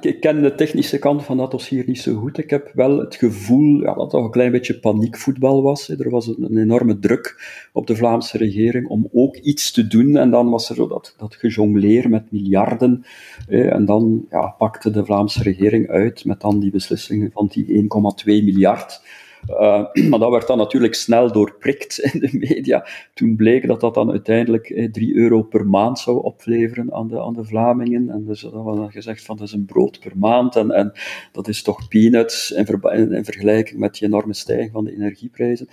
[0.00, 2.38] Ik, ken de technische kant van dat dossier niet zo goed.
[2.38, 5.88] Ik heb wel het gevoel ja, dat toch een klein beetje paniekvoetbal was.
[5.88, 10.16] Er was een, enorme druk op de Vlaamse regering om ook iets te doen.
[10.16, 13.04] En dan was er zo dat, dat gejongleer met miljarden.
[13.48, 18.24] en dan ja, pakte de Vlaamse regering uit met dan die beslissingen van die 1,2
[18.24, 19.02] miljard.
[19.50, 22.86] Uh, maar dat werd dan natuurlijk snel doorprikt in de media.
[23.14, 27.20] Toen bleek dat dat dan uiteindelijk eh, 3 euro per maand zou opleveren aan de,
[27.20, 28.10] aan de Vlamingen.
[28.10, 30.56] En dus dat was dan gezegd van dat is een brood per maand.
[30.56, 30.92] En, en
[31.32, 35.68] dat is toch peanuts in, ver, in, vergelijking met die enorme stijging van de energieprijzen.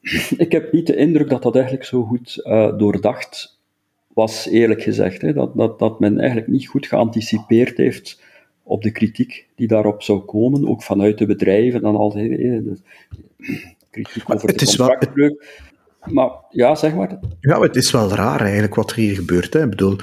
[0.36, 3.60] Ik heb niet de indruk dat dat eigenlijk zo goed uh, doordacht
[4.14, 5.22] was, eerlijk gezegd.
[5.22, 5.32] Hè.
[5.32, 8.20] Dat, dat, dat men eigenlijk niet goed geanticipeerd heeft
[8.62, 12.78] op de kritiek die daarop zou komen, ook vanuit de bedrijven en al de
[13.90, 15.60] kritiek over het de contractbreuk.
[16.04, 17.18] Maar ja, zeg maar.
[17.40, 19.52] Ja, het is wel raar eigenlijk wat er hier gebeurt.
[19.52, 19.62] Hè.
[19.62, 19.96] Ik bedoel,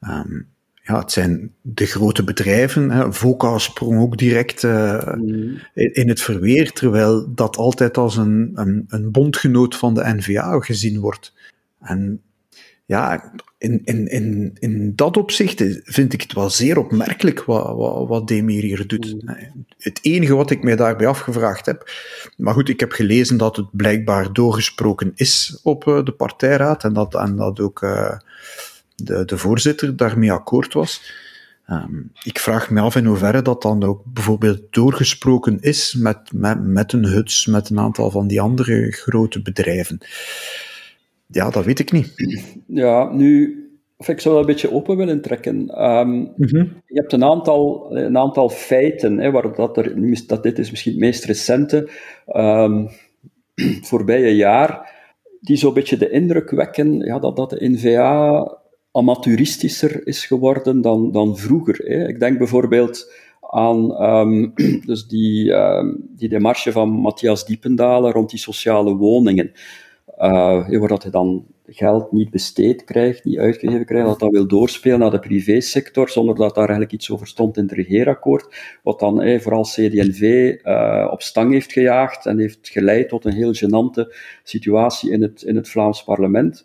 [0.00, 0.48] um,
[0.82, 2.90] ja, het zijn de grote bedrijven.
[2.90, 3.12] Hè.
[3.12, 5.58] Voca sprong ook direct uh, mm.
[5.72, 11.00] in het verweer, terwijl dat altijd als een, een, een bondgenoot van de NVA gezien
[11.00, 11.34] wordt.
[11.80, 12.20] En
[12.86, 18.08] ja, in, in, in, in dat opzicht vind ik het wel zeer opmerkelijk wat, wat,
[18.08, 19.22] wat Demir hier doet.
[19.22, 19.66] Mm.
[19.78, 21.90] Het enige wat ik mij daarbij afgevraagd heb,
[22.36, 26.92] maar goed, ik heb gelezen dat het blijkbaar doorgesproken is op uh, de partijraad en
[26.92, 28.16] dat, en dat ook uh,
[28.94, 31.24] de, de voorzitter daarmee akkoord was.
[31.70, 36.66] Um, ik vraag me af in hoeverre dat dan ook bijvoorbeeld doorgesproken is met, met,
[36.66, 39.98] met een huts, met een aantal van die andere grote bedrijven.
[41.26, 42.14] Ja, dat weet ik niet.
[42.66, 43.60] Ja, nu,
[43.96, 45.84] of ik zou dat een beetje open willen trekken.
[45.84, 46.82] Um, mm -hmm.
[46.86, 50.92] Je hebt een aantal, een aantal feiten, hè, waar dat, er, dat dit is misschien
[50.92, 51.90] het meest recente,
[52.36, 52.88] um,
[53.88, 54.94] voorbije jaar,
[55.40, 58.58] die zo'n beetje de indruk wekken ja, dat, dat de NVA
[58.90, 61.76] amateuristischer is geworden dan, dan vroeger.
[61.76, 62.08] Hè.
[62.08, 64.52] Ik denk bijvoorbeeld aan um,
[64.86, 65.54] dus die,
[66.16, 69.52] die demarche van Matthias Diependalen rond die sociale woningen
[70.18, 74.46] uh, waar dat hij dan geld niet besteed krijgt, niet uitgegeven krijgt, dat dat wil
[74.46, 79.00] doorspelen naar de privésector, zonder dat daar eigenlijk iets over stond in het regeerakkoord, wat
[79.00, 83.54] dan eh, vooral CD&V uh, op stang heeft gejaagd en heeft geleid tot een heel
[83.54, 86.64] gênante situatie in het, in het Vlaams parlement,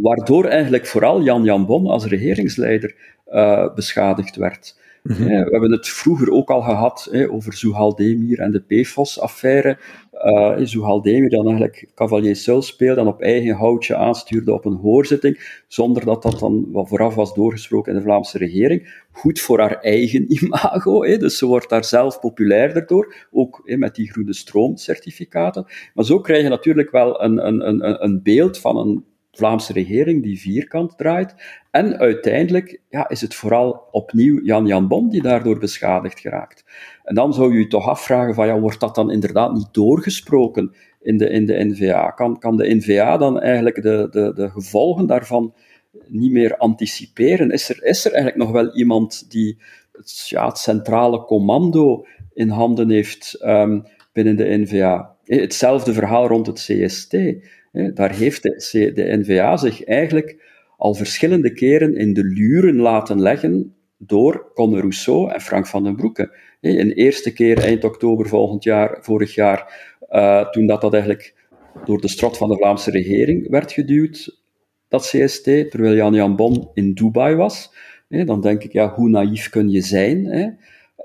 [0.00, 2.94] waardoor eigenlijk vooral Jan Jan Bon als regeringsleider
[3.74, 4.76] beschadigd werd.
[5.04, 5.26] Mm -hmm.
[5.26, 9.78] we hebben het vroeger ook al gehad over Zuhal Demir en de PFOS-affaire.
[10.12, 14.76] Uh, Zuhal Demir dan eigenlijk cavalier Seul speelde en op eigen houtje aanstuurde op een
[14.76, 19.04] hoorzitting, zonder dat dat dan wat vooraf was doorgesproken in de Vlaamse regering.
[19.12, 23.76] Goed voor haar eigen imago, hè, dus ze wordt daar zelf populairder door, ook hè,
[23.76, 25.66] met die groene stroomcertificaten.
[25.94, 29.04] Maar zo krijg je natuurlijk wel een, een, een, een beeld van een
[29.36, 31.34] Vlaamse regering die vierkant draait.
[31.70, 36.64] En uiteindelijk ja, is het vooral opnieuw Jan Jan Bon die daardoor beschadigd geraakt.
[37.04, 40.74] En dan zou je je toch afvragen van, ja, wordt dat dan inderdaad niet doorgesproken
[41.02, 42.10] in de, in de NVA?
[42.10, 45.54] Kan, kan de NVA dan eigenlijk de, de, de gevolgen daarvan
[46.06, 47.50] niet meer anticiperen?
[47.50, 49.58] Is er, is er eigenlijk nog wel iemand die
[49.92, 55.16] het, ja, centrale commando in handen heeft um, binnen de NVA?
[55.24, 57.16] Hetzelfde verhaal rond het CST.
[57.94, 60.42] Daar heeft de, de NVA zich eigenlijk
[60.76, 65.96] al verschillende keren in de luren laten leggen door Conor Rousseau en Frank van den
[65.96, 66.36] Broeke.
[66.60, 71.34] Een eerste keer eind oktober volgend jaar, vorig jaar, uh, toen dat, dat eigenlijk
[71.84, 74.42] door de strot van de Vlaamse regering werd geduwd,
[74.88, 77.74] dat CST, terwijl Jan-Jan Bon in Dubai was.
[78.08, 80.26] Dan denk ik, ja, hoe naïef kun je zijn?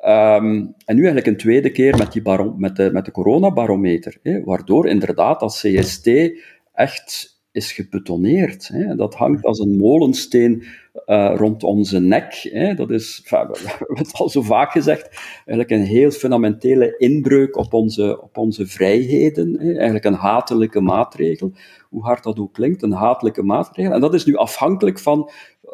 [0.05, 2.21] Um, en nu eigenlijk een tweede keer met, die
[2.57, 6.09] met de, met de coronabarometer, hè, waardoor inderdaad dat CST
[6.79, 8.67] echt is gebetonneerd.
[8.67, 8.95] Hè.
[8.95, 10.63] Dat hangt als een molensteen
[11.05, 12.49] uh, rond onze nek.
[12.51, 12.73] Hè.
[12.73, 15.09] Dat is, enfin, we hebben het al zo vaak gezegd,
[15.45, 19.59] eigenlijk een heel fundamentele inbreuk op onze, op onze vrijheden.
[19.59, 19.73] Hè.
[19.73, 21.53] Eigenlijk een hatelijke maatregel,
[21.89, 23.93] hoe hard dat ook klinkt, een hatelijke maatregel.
[23.93, 25.31] En dat is nu afhankelijk van,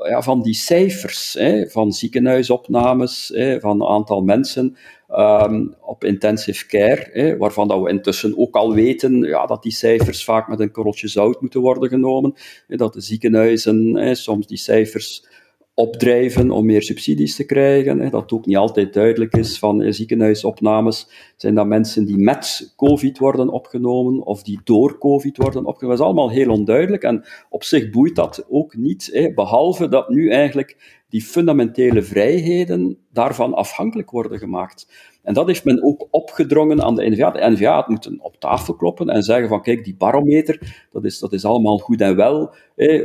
[0.10, 4.78] ja, van die cijfers, hè, van ziekenhuisopnames, hè, van aantal mensen
[5.10, 10.24] um, op intensive care, waarvan dat we intussen ook al weten ja, dat die cijfers
[10.24, 12.34] vaak met een korreltje zout moeten worden genomen,
[12.68, 15.28] dat de ziekenhuizen soms die cijfers
[15.76, 18.00] opdrijven om meer subsidies te krijgen.
[18.00, 21.08] Hè, dat ook niet altijd duidelijk is van ziekenhuisopnames.
[21.36, 25.98] Zijn dat mensen die met COVID worden opgenomen of die door COVID worden opgenomen?
[25.98, 30.10] Dat is allemaal heel onduidelijk en op zich boeit dat ook niet, hè, behalve dat
[30.10, 34.88] nu eigenlijk die fundamentele vrijheden daarvan afhankelijk worden gemaakt.
[35.24, 37.32] En dat heeft men ook opgedrongen aan de NVA.
[37.32, 41.20] De NVA had moeten op tafel kloppen en zeggen van kijk, die barometer, dat is,
[41.20, 42.54] dat is allemaal goed en wel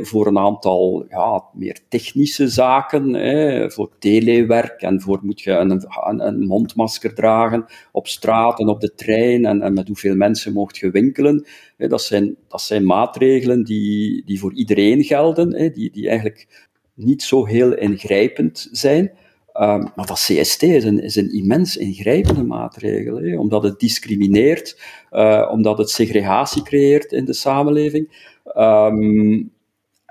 [0.01, 5.83] voor een aantal ja, meer technische zaken, voor telewerk en voor moet je een,
[6.25, 10.77] een, mondmasker dragen op straat en op de trein en, en met hoeveel mensen mocht
[10.77, 11.45] je winkelen.
[11.77, 17.45] dat, zijn, dat zijn maatregelen die, die voor iedereen gelden, die, die eigenlijk niet zo
[17.45, 19.11] heel ingrijpend zijn.
[19.53, 24.81] Um, maar dat CST is een, is een immens ingrijpende maatregel, hè, omdat het discrimineert,
[25.11, 28.31] uh, omdat het segregatie creëert in de samenleving.
[28.57, 29.51] Um,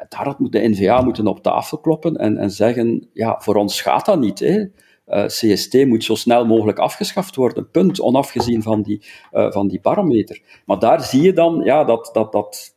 [0.09, 4.07] daar had de NVA moeten op tafel kloppen en, en zeggen, ja, voor ons gaat
[4.07, 4.39] dat niet.
[4.39, 4.65] Hè.
[5.09, 9.81] Uh, CST moet zo snel mogelijk afgeschaft worden, punt, onafgezien van die, uh, van die
[9.81, 10.43] parameter.
[10.67, 12.75] Maar daar zie je dan ja, dat, dat, dat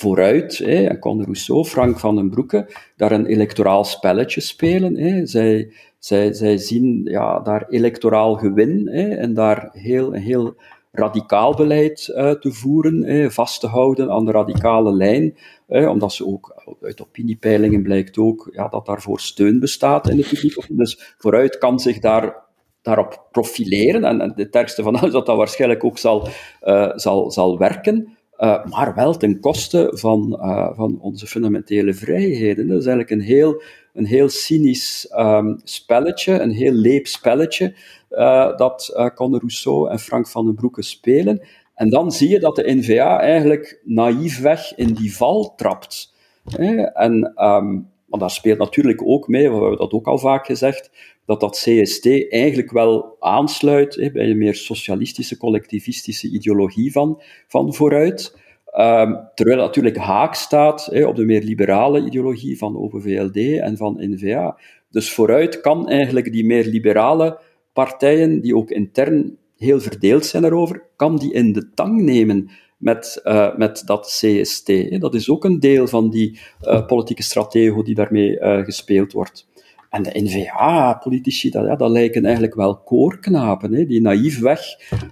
[0.00, 4.96] vooruit, hè, en Rousseau, Frank van den Broeke, daar een electoraal spelletje spelen.
[4.96, 5.26] Hè.
[5.26, 10.54] Zij, zij, zij zien ja, daar electoraal gewin hè, en daar heel, heel
[10.92, 16.12] radicaal beleid uh, te voeren, hè, vast te houden aan de radicale lijn, hè, omdat
[16.12, 20.66] ze ook, uit opiniepeilingen blijkt ook, ja, dat daarvoor steun bestaat in de publiek.
[20.68, 22.46] Dus vooruit kan zich daar
[22.82, 24.04] daarop profileren.
[24.04, 26.28] En, en het ergste van alles dat dat waarschijnlijk ook zal,
[26.62, 28.17] uh, zal, zal werken.
[28.38, 32.68] Uh, maar wel ten koste van, uh, van onze fundamentele vrijheden.
[32.68, 37.74] Dat is eigenlijk een heel, een heel cynisch um, spelletje, een heel leep spelletje,
[38.10, 41.46] uh, dat uh, Conde Rousseau en Frank van den Broeke spelen.
[41.74, 46.14] En dan zie je dat de NVA eigenlijk naïefweg in die val trapt.
[46.94, 50.90] En um, maar daar speelt natuurlijk ook mee, we hebben dat ook al vaak gezegd,
[51.28, 57.74] dat dat CST eigenlijk wel aansluit hè, bij een meer socialistische, collectivistische ideologie van, van
[57.74, 58.36] vooruit.
[58.78, 63.96] Um, terwijl natuurlijk haak staat hè, op de meer liberale ideologie van OpenVLD en van
[63.98, 64.58] NVA.
[64.90, 67.40] Dus vooruit kan eigenlijk die meer liberale
[67.72, 73.20] partijen, die ook intern heel verdeeld zijn daarover, kan die in de tang nemen met,
[73.24, 75.00] uh, met dat CST.
[75.00, 79.48] Dat is ook een deel van die uh, politieke stratego die daarmee uh, gespeeld wordt.
[79.98, 84.60] En de NVA-politici, dat, lijken eigenlijk wel koorknapen, hè, die naïef weg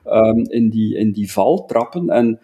[0.06, 2.10] um, in, die, in die val trappen.
[2.10, 2.40] En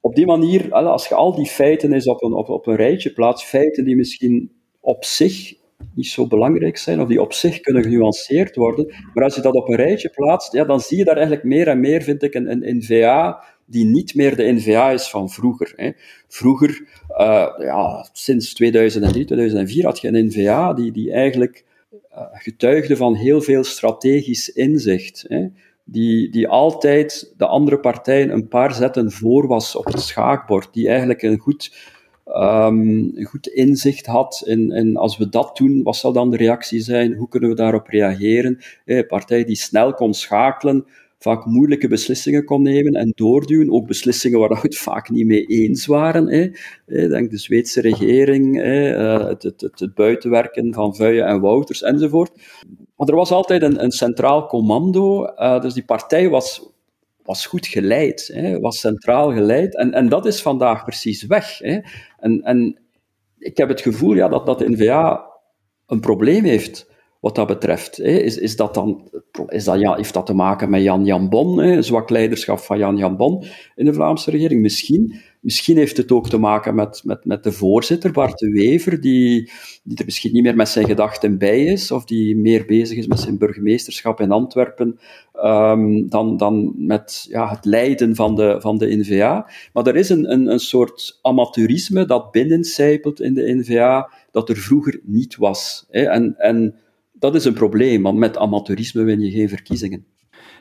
[0.00, 3.12] op die manier, als je al die feiten eens op een, op, op een rijtje
[3.12, 5.54] plaatst, feiten die misschien op zich
[5.94, 9.54] niet zo belangrijk zijn, of die op zich kunnen genuanceerd worden, maar als je dat
[9.54, 12.34] op een rijtje plaatst, ja, dan zie je daar eigenlijk meer en meer, vind ik,
[12.34, 15.72] een, een NVA die niet meer de NVA is van vroeger.
[15.76, 15.90] Hè.
[16.28, 21.64] Vroeger, uh, ja, sinds 2003, 2004, had je een NVA die, die eigenlijk
[22.32, 25.24] getuigde van heel veel strategisch inzicht.
[25.28, 25.46] Hè.
[25.84, 30.72] Die, die altijd de andere partijen een paar zetten voor was op het schaakbord.
[30.72, 31.74] Die eigenlijk een goed,
[32.26, 36.36] um, een goed inzicht had in, in als we dat doen, wat zal dan de
[36.36, 37.14] reactie zijn?
[37.14, 38.58] Hoe kunnen we daarop reageren?
[38.84, 40.86] Een partij die snel kon schakelen,
[41.22, 43.70] vaak moeilijke beslissingen kon nemen en doorduwen.
[43.70, 46.28] Ook beslissingen waar we het vaak niet mee eens waren.
[46.28, 46.50] Hè.
[47.08, 52.30] Denk de Zweedse regering, hè, eh, het, het, het, buitenwerken van Vuyen en Wouters enzovoort.
[52.96, 56.70] Maar er was altijd een, een centraal commando, uh, dus die partij was,
[57.22, 59.76] was goed geleid, hè, was centraal geleid.
[59.76, 61.58] En, en dat is vandaag precies weg.
[61.58, 61.78] Hè.
[62.18, 62.78] En, en
[63.38, 65.30] ik heb het gevoel ja, dat, dat de NVA
[65.86, 66.90] een probleem heeft
[67.22, 68.00] wat dat betreft.
[68.00, 69.10] Is, is dat dan,
[69.48, 72.96] is dat, ja, heeft dat te maken met Jan Jan Bon, zwak leiderschap van Jan
[72.96, 73.44] Jan Bon
[73.76, 74.62] in de Vlaamse regering?
[74.62, 75.14] Misschien.
[75.40, 79.50] Misschien heeft het ook te maken met, met, met de voorzitter, Bart de Wever, die,
[79.82, 83.06] die er misschien niet meer met zijn gedachten bij is, of die meer bezig is
[83.06, 84.98] met zijn burgemeesterschap in Antwerpen
[85.44, 89.50] um, dan, dan met ja, het leiden van de, van de NVA.
[89.72, 94.56] Maar er is een, een, een soort amateurisme dat binnencijpelt in de NVA, dat er
[94.56, 95.86] vroeger niet was.
[95.90, 96.02] Hè?
[96.02, 96.74] En, en
[97.22, 100.04] dat is een probleem, want met amateurisme win je geen verkiezingen.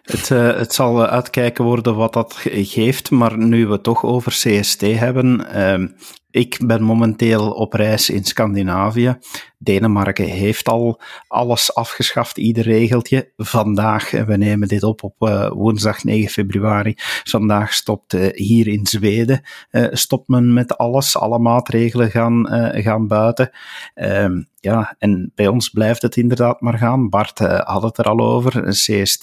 [0.01, 4.82] Het, uh, het zal uitkijken worden wat dat geeft, maar nu we toch over CST
[4.82, 5.88] hebben, uh,
[6.32, 9.17] Ik ben momenteel op reis in Scandinavië.
[9.57, 13.32] Denemarken heeft al alles afgeschaft, ieder regeltje.
[13.38, 18.86] Vandaag, we nemen dit op op uh, woensdag 9 februari, vandaag stopt uh, hier in
[18.86, 22.47] Zweden, uh, stopt men met alles, alle maatregelen gaan,
[22.84, 23.49] gaan buiten.
[23.93, 27.09] Ehm, ja, en bij ons blijft het inderdaad maar gaan.
[27.09, 29.21] Bart had het er al over, een CST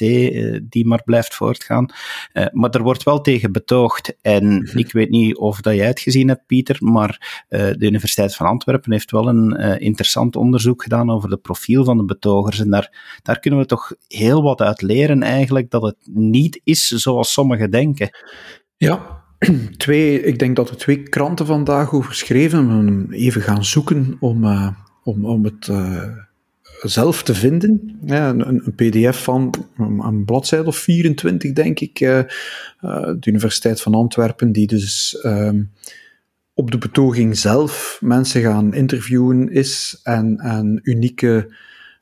[0.63, 1.91] die maar blijft voortgaan.
[2.53, 4.17] maar er wordt wel tegen betoogd.
[4.23, 4.79] En mhm.
[4.79, 6.98] ik weet niet of dat jij het gezien hebt, Pieter, maar
[7.49, 12.05] de Universiteit van Antwerpen heeft wel een interessant onderzoek gedaan over het profiel van de
[12.05, 12.61] betogers.
[12.61, 16.87] En daar, daar kunnen we toch heel wat uit leren eigenlijk, dat het niet is
[16.87, 18.11] zoals sommigen denken.
[18.77, 19.23] Ja,
[19.77, 23.07] twee, ik denk dat er twee kranten vandaag over schreven.
[23.11, 24.69] Even gaan zoeken om, uh,
[25.03, 25.71] om, om het
[26.83, 27.99] zelf te vinden.
[28.05, 31.99] Ja, een, een, pdf van een bladzijde of 24, denk ik.
[31.99, 35.63] De Universiteit van Antwerpen, die dus ehm,
[36.59, 41.55] op de betoging zelf mensen gaan interviewen is en, en unieke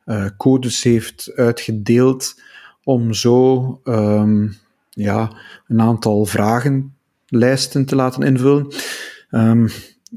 [0.06, 2.40] uh, codes heeft uitgedeeld
[2.84, 4.56] om zo um,
[4.90, 5.36] ja,
[5.66, 8.66] een aantal vragenlijsten te laten invullen.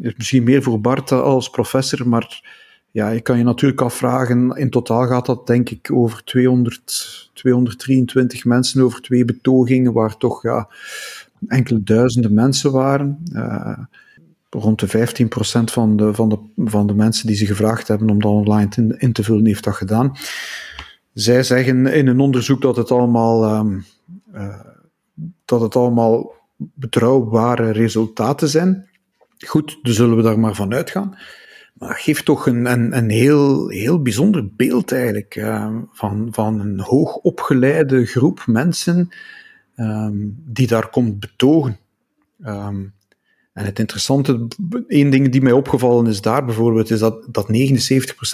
[0.02, 2.42] Is misschien meer voor Bart als professor, maar
[2.92, 8.46] ja, je kan je natuurlijk afvragen, in totaal gaat dat denk ik over 200, 223
[8.46, 10.70] mensen over twee betogingen, waar toch ja,
[11.48, 13.24] enkele duizenden mensen waren.
[13.34, 13.80] Uh,
[14.50, 18.22] rond de 15% van de, van, de, van de mensen die ze gevraagd hebben om
[18.22, 20.16] dat online in te vullen, heeft dat gedaan.
[21.14, 23.86] Zij zeggen in een onderzoek dat het allemaal, um,
[24.34, 24.60] uh,
[25.46, 28.90] dat het allemaal betrouwbare resultaten zijn.
[29.48, 31.18] Goed, dus zullen we daar maar van uitgaan.
[31.74, 36.60] Maar dat geeft toch een, een, een heel, heel bijzonder beeld eigenlijk uh, van, van
[36.60, 39.10] een hoogopgeleide groep mensen
[39.76, 41.78] um, die daar komt betogen.
[42.46, 42.94] Um,
[43.54, 44.48] en het interessante,
[44.88, 47.50] één ding die mij opgevallen is daar bijvoorbeeld, is dat, dat 79%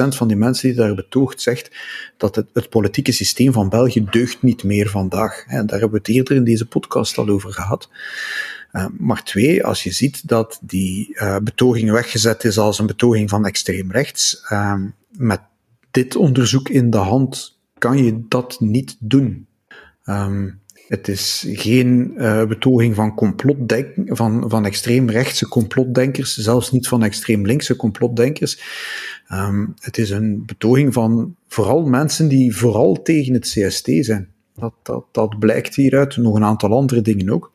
[0.08, 1.72] van die mensen die daar betoogt zegt
[2.18, 5.46] dat het, het politieke systeem van België deugt niet meer vandaag.
[5.48, 7.90] En daar hebben we het eerder in deze podcast al over gehad.
[8.72, 13.30] Uh, maar twee, als je ziet dat die uh, betoging weggezet is als een betoging
[13.30, 15.42] van extreem rechts, uh, met
[15.92, 19.48] dit onderzoek in de hand kan je dat niet doen.
[20.06, 27.04] Um, het is geen uh, betoging van complotdenk, van, van extreemrechtse complotdenkers, zelfs niet van
[27.04, 28.62] extreem linkse complotdenkers.
[29.34, 34.30] Um, het is een betoging van vooral mensen die vooral tegen het CST zijn.
[34.56, 37.52] Dat, dat, dat blijkt hieruit, nog een aantal andere dingen ook.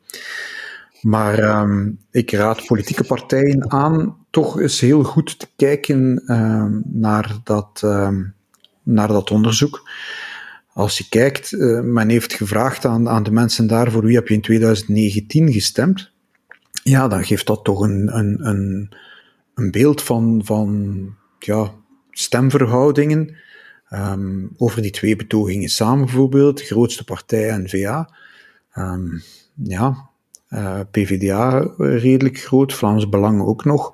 [1.01, 7.37] Maar um, ik raad politieke partijen aan toch eens heel goed te kijken um, naar,
[7.43, 7.81] dat,
[8.83, 9.89] naar dat onderzoek.
[10.73, 14.27] Als je kijkt, uh, men heeft gevraagd aan, aan de mensen daar voor wie heb
[14.27, 16.11] je in 2019 gestemd.
[16.83, 18.89] Ja, dan geeft dat toch een, een, een,
[19.53, 21.71] een beeld van, van ja,
[22.11, 23.35] stemverhoudingen.
[23.93, 28.09] Um, over die twee betogingen samen bijvoorbeeld, grootste partij N-VA.
[28.75, 29.21] Um,
[29.63, 30.09] ja,
[30.49, 33.93] uh, eh, PvdA redelijk groot, Vlaams Belang ook nog.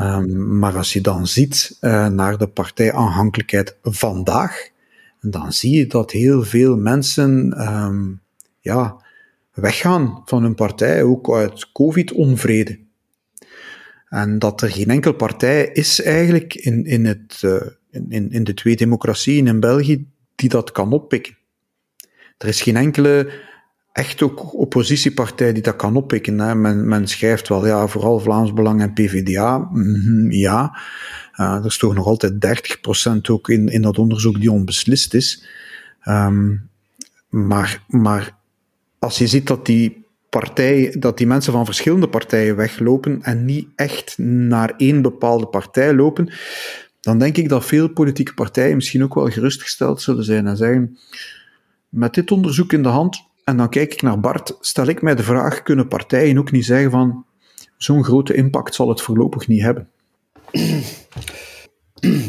[0.00, 4.72] Um, maar als je dan ziet uh, naar de partijaanhankelijkheid vandaag, en
[5.20, 8.20] dan zie je dat heel veel mensen um,
[8.60, 9.02] ja,
[9.54, 12.78] weggaan van hun partij, ook uit COVID-onvrede.
[14.08, 17.60] En dat er geen enkele partij is eigenlijk in, in, het, uh,
[17.90, 21.36] in, in de twee democratieën in België die dat kan oppikken.
[22.38, 23.32] Er is geen enkele
[23.98, 26.38] echt ook oppositiepartij die dat kan oppikken.
[26.38, 26.54] Hè.
[26.54, 29.58] Men, men schrijft wel, ja, vooral Vlaams Belang en PvdA.
[29.58, 30.78] Mm, ja,
[31.40, 32.32] uh, er is toch nog altijd
[33.16, 35.46] 30% ook in, in dat onderzoek die onbeslist is.
[36.08, 36.70] Um,
[37.28, 38.36] maar, maar
[38.98, 43.68] als je ziet dat die partijen, dat die mensen van verschillende partijen weglopen en niet
[43.74, 46.32] echt naar één bepaalde partij lopen,
[47.00, 50.98] dan denk ik dat veel politieke partijen misschien ook wel gerustgesteld zullen zijn en zeggen:
[51.88, 55.14] met dit onderzoek in de hand, en dan kijk ik naar Bart, stel ik mij
[55.14, 57.24] de vraag: kunnen partijen ook niet zeggen van
[57.76, 59.88] zo'n grote impact zal het voorlopig niet hebben?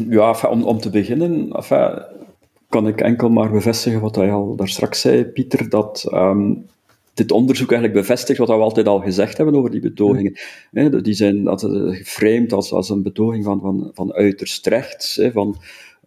[0.10, 2.02] Ja, om, om te beginnen, enfin,
[2.70, 6.66] kan ik enkel maar bevestigen wat hij al daar straks zei, Pieter, dat um,
[7.14, 10.40] dit onderzoek eigenlijk bevestigt wat we altijd al gezegd hebben over die betogingen.
[11.04, 15.58] die zijn dat, geframed als, als een betoging van, van, van uiterst rechts, van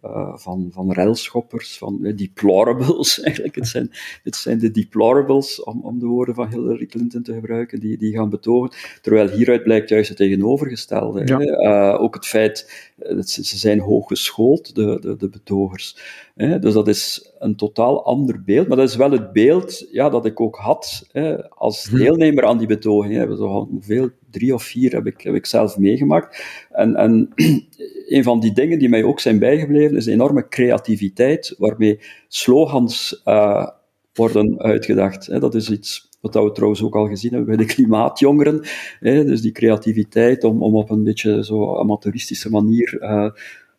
[0.05, 3.55] uh, van, van railschoppers, van uh, deplorables eigenlijk.
[3.55, 3.91] Het zijn,
[4.23, 8.13] het zijn de deplorables, om, om de woorden van Hillary Clinton te gebruiken, die, die
[8.13, 8.71] gaan betogen.
[9.01, 11.21] Terwijl hieruit blijkt juist het tegenovergestelde.
[11.25, 11.39] Ja.
[11.39, 15.97] Uh, ook het feit dat ze, ze zijn hooggeschoold, de, de, de betogers.
[16.35, 16.59] Hè?
[16.59, 18.67] Dus dat is een totaal ander beeld.
[18.67, 21.97] Maar dat is wel het beeld ja, dat ik ook had hè, als hm.
[21.97, 23.13] deelnemer aan die betoging.
[23.13, 23.27] Hè.
[23.27, 26.43] We hoeveel drie of vier heb ik, heb ik zelf meegemaakt.
[26.71, 27.29] En, en
[28.15, 33.21] een van die dingen die mij ook zijn bijgebleven is de enorme creativiteit waarmee slogans
[33.25, 33.67] uh,
[34.13, 35.39] worden uitgedacht.
[35.41, 38.65] Dat is iets wat we trouwens ook al gezien hebben bij de klimaatjongeren.
[38.99, 43.29] Dus die creativiteit om, om op een beetje zo amateuristische manier uh,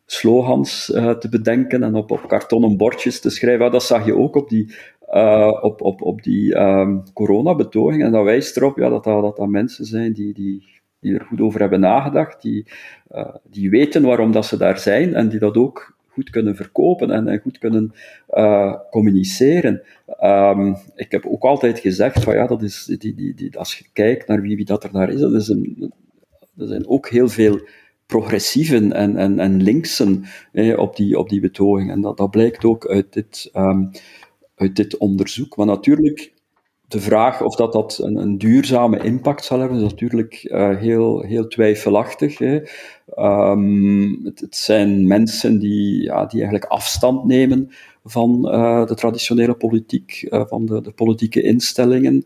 [0.05, 3.71] slogans uh, te bedenken en op, op kartonnen bordjes te schrijven.
[3.71, 4.75] Dat zag je ook op die,
[5.13, 8.03] uh, op, op, op die um, coronabetoging.
[8.03, 10.67] En dat wijst erop ja, dat, dat, dat dat mensen zijn die, die,
[10.99, 12.65] die er goed over hebben nagedacht, die,
[13.11, 17.11] uh, die weten waarom dat ze daar zijn en die dat ook goed kunnen verkopen
[17.11, 17.93] en, en goed kunnen
[18.29, 19.81] uh, communiceren.
[20.23, 23.85] Um, ik heb ook altijd gezegd, van, ja, dat is, die, die, die, als je
[23.93, 25.93] kijkt naar wie, wie dat er daar is, dat is een,
[26.57, 27.59] er zijn ook heel veel
[28.05, 31.91] progressieven en, en, en linksen eh, op, die, op die betoging.
[31.91, 33.91] En dat, dat blijkt ook uit dit, um,
[34.55, 35.55] uit dit onderzoek.
[35.55, 36.33] Maar natuurlijk,
[36.87, 41.21] de vraag of dat, dat een, een duurzame impact zal hebben, is natuurlijk uh, heel,
[41.21, 42.37] heel twijfelachtig.
[42.37, 42.59] Hè.
[43.51, 47.69] Um, het, het, zijn mensen die, ja, die eigenlijk afstand nemen
[48.03, 52.25] van uh, de traditionele politiek, uh, van de, de politieke instellingen.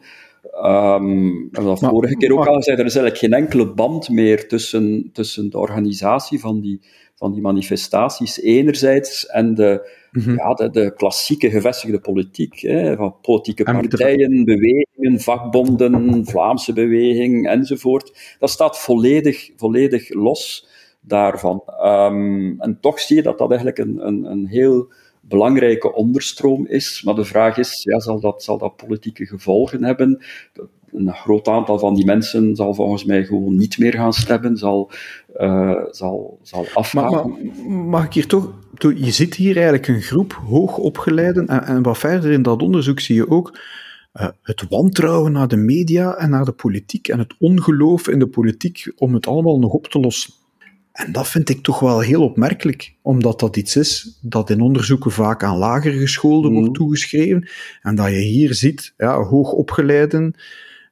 [0.66, 4.48] Um, we dat vorige keer ook al gezegd, er is eigenlijk geen enkele band meer
[4.48, 6.82] tussen, tussen de organisatie van die,
[7.20, 10.36] van die manifestaties enerzijds en de, mm-hmm.
[10.36, 18.36] ja, de, de, klassieke gevestigde politiek, hè, van politieke partijen, bewegingen, vakbonden, Vlaamse beweging enzovoort.
[18.40, 20.68] Dat staat volledig, volledig los
[21.02, 21.64] daarvan.
[21.84, 24.92] Um, en toch zie je dat dat eigenlijk een, een, een heel
[25.30, 27.02] belangrijke onderstroom is.
[27.06, 30.24] Maar de vraag is, ja, zal, dat, zal dat politieke gevolgen hebben?
[30.92, 34.92] Een groot aantal van die mensen zal volgens mij gewoon niet meer gaan stemmen, zal,
[35.38, 37.38] uh, zal, zal afgaan.
[37.90, 38.54] mag ik hier toch...
[38.96, 43.16] Je ziet hier eigenlijk een groep hoogopgeleiden en, en wat verder in dat onderzoek zie
[43.16, 43.58] je ook
[44.14, 48.28] uh, het wantrouwen naar de media en naar de politiek en het ongeloof in de
[48.28, 50.34] politiek om het allemaal nog op te lossen.
[50.92, 55.12] En dat vind ik toch wel heel opmerkelijk, omdat dat iets is dat in onderzoeken
[55.12, 56.78] vaak aan lager gescholden wordt mhm.
[56.78, 57.50] toegeschreven.
[57.82, 60.36] En dat je hier ziet, ja, hoogopgeleiden,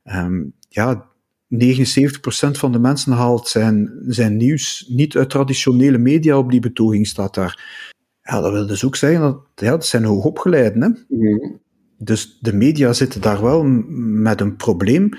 [0.06, 1.06] um, ja,
[1.48, 7.08] 79% van de mensen haalt zijn, zijn nieuws niet uit traditionele media op die betoging
[7.08, 7.86] staat daar.
[8.22, 10.82] Ja, dat wil dus ook zeggen dat ja, dat zijn hoogopgeleiden.
[10.82, 11.18] Hè?
[11.18, 11.56] Mhm.
[11.98, 15.10] Dus de media zitten daar wel met een probleem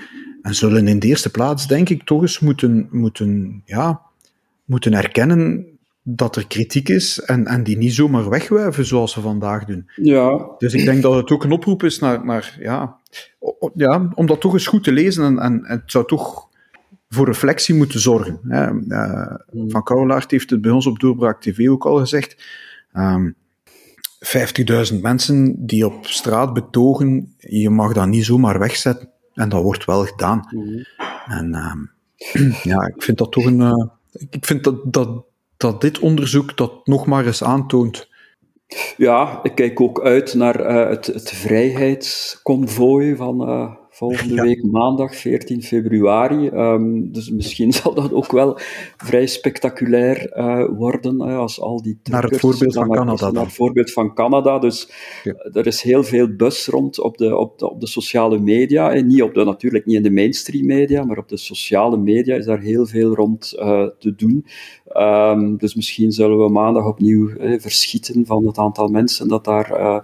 [0.41, 4.01] en zullen in de eerste plaats, denk ik, toch eens moeten, moeten ja,
[4.69, 5.65] moeten erkennen
[6.03, 9.89] dat er kritiek is en, en die niet zomaar wegwuiven zoals ze vandaag doen.
[9.95, 10.55] Ja.
[10.57, 12.97] Dus ik denk dat het ook een oproep is naar, naar ja,
[13.73, 16.47] ja, om dat toch eens goed te lezen en, en, het zou toch
[17.09, 18.39] voor reflectie moeten zorgen.
[18.43, 18.71] Hè.
[18.71, 19.35] Uh,
[19.67, 22.43] Van Kouwelaert heeft het bij ons op Doorbraak TV ook al gezegd.
[22.93, 23.31] Um, ehm,
[24.93, 29.09] 50.000 mensen die op straat betogen, je mag dat niet zomaar wegzetten.
[29.33, 30.47] En dat wordt wel gedaan.
[30.49, 30.83] Mm.
[31.25, 31.91] En um,
[32.71, 33.85] ja, ik vind dat toch een, uh,
[34.29, 38.09] ik vind dat, dat, dit onderzoek dat nog maar eens aantoont.
[38.97, 41.31] Ja, ik kijk ook uit naar uh, het, het
[43.15, 46.47] van, uh, volgende week maandag 14 februari.
[46.47, 48.57] Um, dus misschien zal dat ook wel
[48.97, 53.33] vrij spectaculair uh, worden uh, als al die Naar het voorbeeld van Canada dan.
[53.33, 54.59] Naar het voorbeeld van Canada.
[54.59, 54.89] Dus
[55.23, 55.33] ja.
[55.33, 58.91] er is heel veel bus rond op de, op de, op de sociale media.
[58.91, 62.35] En niet op de, natuurlijk niet in de mainstream media, maar op de sociale media
[62.35, 64.45] is daar heel veel rond uh, te doen.
[64.97, 67.29] Um, dus misschien zullen we maandag opnieuw
[67.59, 70.03] verschieten van het aantal mensen dat daar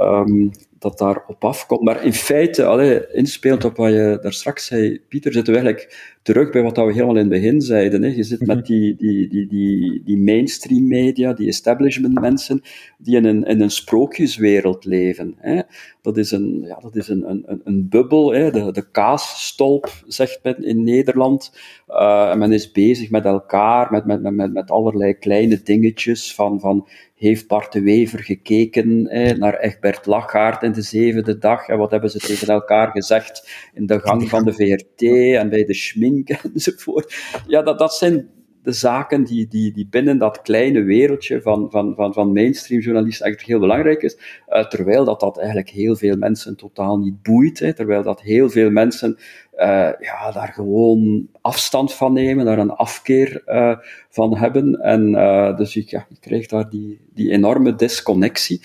[0.00, 1.82] um, dat daar op afkomt.
[1.82, 6.16] Maar in feite, allee, inspeelt op wat je daar straks zei, Pieter, zitten we eigenlijk
[6.28, 8.02] terug bij wat we helemaal in het begin zeiden.
[8.02, 8.08] Hè.
[8.08, 8.66] Je zit met mhm.
[8.66, 12.62] die, die, die, die, die mainstream media, die establishment mensen,
[12.98, 15.34] die in een, in een sprookjeswereld leven.
[15.36, 15.60] Hè.
[16.02, 18.50] Dat is een, ja, dat is een, een, een bubbel, hè.
[18.50, 21.52] De, de kaasstolp, zegt men in Nederland.
[21.88, 26.60] Uh, en men is bezig met elkaar, met, met, met, met allerlei kleine dingetjes van,
[26.60, 29.02] van heeft Bart de Wever gekeken
[29.38, 33.86] naar Egbert Lachaert in de zevende dag en wat hebben ze tegen elkaar gezegd in
[33.86, 35.02] de gang van de VRT
[35.34, 36.17] en bij de schmink
[36.54, 37.14] enzovoort.
[37.46, 38.28] Ja, dat, dat zijn
[38.68, 43.24] de zaken die, die, die binnen dat kleine wereldje van, van, van, van mainstream journalisten
[43.24, 47.58] eigenlijk heel belangrijk is, uh, terwijl dat, dat eigenlijk heel veel mensen totaal niet boeit,
[47.58, 49.16] hè, terwijl dat heel veel mensen
[49.54, 53.76] uh, ja, daar gewoon afstand van nemen, daar een afkeer uh,
[54.08, 54.74] van hebben.
[54.74, 55.12] En
[55.56, 58.62] dus ik, ja, ik krijg daar die, die enorme disconnectie.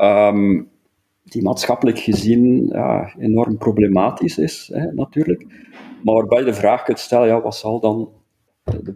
[0.00, 0.68] Um,
[1.22, 2.72] die maatschappelijk gezien
[3.18, 5.46] enorm problematisch is, hè, natuurlijk.
[6.02, 8.12] Maar waarbij de vraag kunt stellen, ja, wat zal dan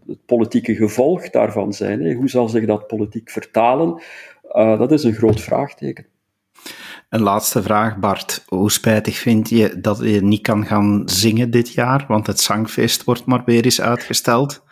[0.06, 2.02] het politieke gevolg daarvan zijn?
[2.02, 2.14] Hè?
[2.14, 4.02] Hoe zal zich dat politiek vertalen?
[4.52, 6.06] Uh, dat is een groot vraagteken.
[7.08, 8.44] Een laatste vraag, Bart.
[8.48, 12.04] Hoe spijtig vind je dat je niet kan gaan zingen dit jaar?
[12.08, 14.62] Want het zangfeest wordt maar weer eens uitgesteld.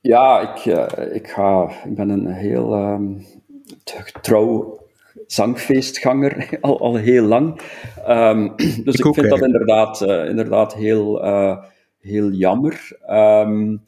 [0.00, 3.26] Ja, ik, uh, ik, ga, ik ben een heel um,
[4.20, 4.78] trouw
[5.28, 7.60] zangfeestganger, al, al heel lang.
[8.08, 8.52] Um,
[8.84, 11.56] dus ik, ik vind dat inderdaad, uh, inderdaad heel, uh,
[12.00, 12.98] heel jammer.
[13.10, 13.82] Um,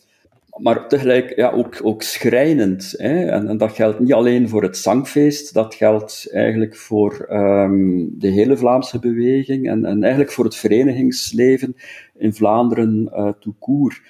[0.56, 2.94] maar tegelijk ja, ook, ook schrijnend.
[2.96, 3.24] Hè?
[3.24, 8.28] En, en, dat geldt niet alleen voor het zangfeest, dat geldt eigenlijk voor um, de
[8.28, 11.76] hele Vlaamse beweging en, en eigenlijk voor het verenigingsleven
[12.18, 14.00] in Vlaanderen uh, tout court.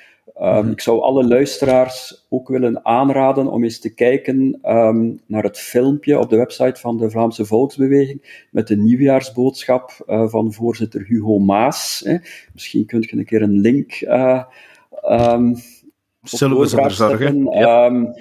[0.41, 5.59] Um, Ik zou alle luisteraars ook willen aanraden om eens te kijken um, naar het
[5.59, 11.39] filmpje op de website van de Vlaamse Volksbeweging met de nieuwjaarsboodschap uh, van voorzitter Hugo
[11.39, 12.03] Maas.
[12.05, 12.17] Hè.
[12.53, 14.43] Misschien kunt je een keer een link uh,
[15.11, 15.57] um,
[16.23, 17.45] Zullen we ervoor zorgen?
[17.45, 18.15] Ja.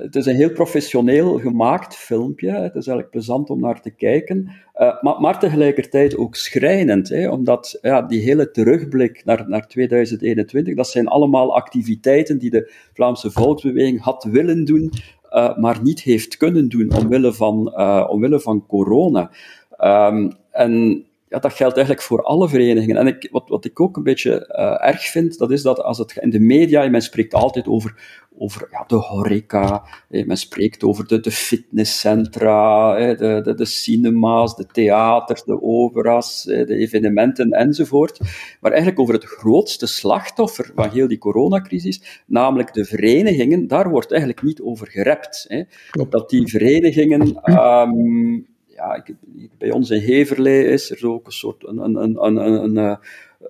[0.00, 2.50] Het is een heel professioneel gemaakt filmpje.
[2.50, 4.50] Het is eigenlijk plezant om naar te kijken.
[4.76, 10.74] Uh, maar, maar, tegelijkertijd ook schrijnend, hè, omdat ja, die hele terugblik naar, naar 2021,
[10.74, 14.92] dat zijn allemaal activiteiten die de Vlaamse Volksbeweging had willen doen,
[15.30, 19.30] uh, maar niet heeft kunnen doen omwille van, uh, omwille van corona.
[19.78, 22.96] Um, en ja, dat geldt eigenlijk voor alle verenigingen.
[22.96, 25.98] En ik, wat, wat ik ook een beetje uh, erg vind, dat is dat als
[25.98, 27.94] het in de media, men spreekt altijd over,
[28.38, 33.64] over ja, de horeca, eh, men spreekt over de, de fitnesscentra, eh, de, de, de
[33.64, 38.20] cinema's, de theaters, de operas, eh, de evenementen enzovoort.
[38.60, 44.10] Maar eigenlijk over het grootste slachtoffer van heel die coronacrisis, namelijk de verenigingen, daar wordt
[44.10, 45.46] eigenlijk niet over gerept.
[46.08, 47.52] Dat die verenigingen...
[47.60, 49.14] Um, ja, ik,
[49.58, 52.98] bij ons in Heverlee is er ook een soort een, een, een, een, een, een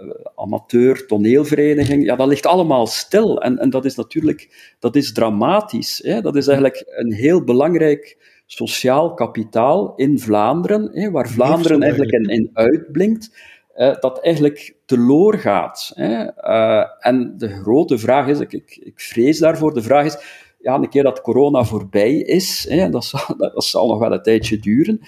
[0.00, 2.04] uh, amateur toneelvereniging.
[2.04, 3.42] Ja, dat ligt allemaal stil.
[3.42, 6.00] En, en dat is natuurlijk dat is dramatisch.
[6.04, 6.20] Hè?
[6.20, 8.16] Dat is eigenlijk een heel belangrijk
[8.46, 13.56] sociaal kapitaal in Vlaanderen, hè, waar Vlaanderen eigenlijk in, in uitblinkt.
[13.76, 15.92] Uh, dat eigenlijk teloor gaat.
[15.94, 16.24] Hè.
[16.48, 20.74] Uh, en de grote vraag is, ik, ik, ik vrees daarvoor, de vraag is, ja,
[20.74, 24.58] een keer dat corona voorbij is, hè, dat, zal, dat zal nog wel een tijdje
[24.58, 25.00] duren,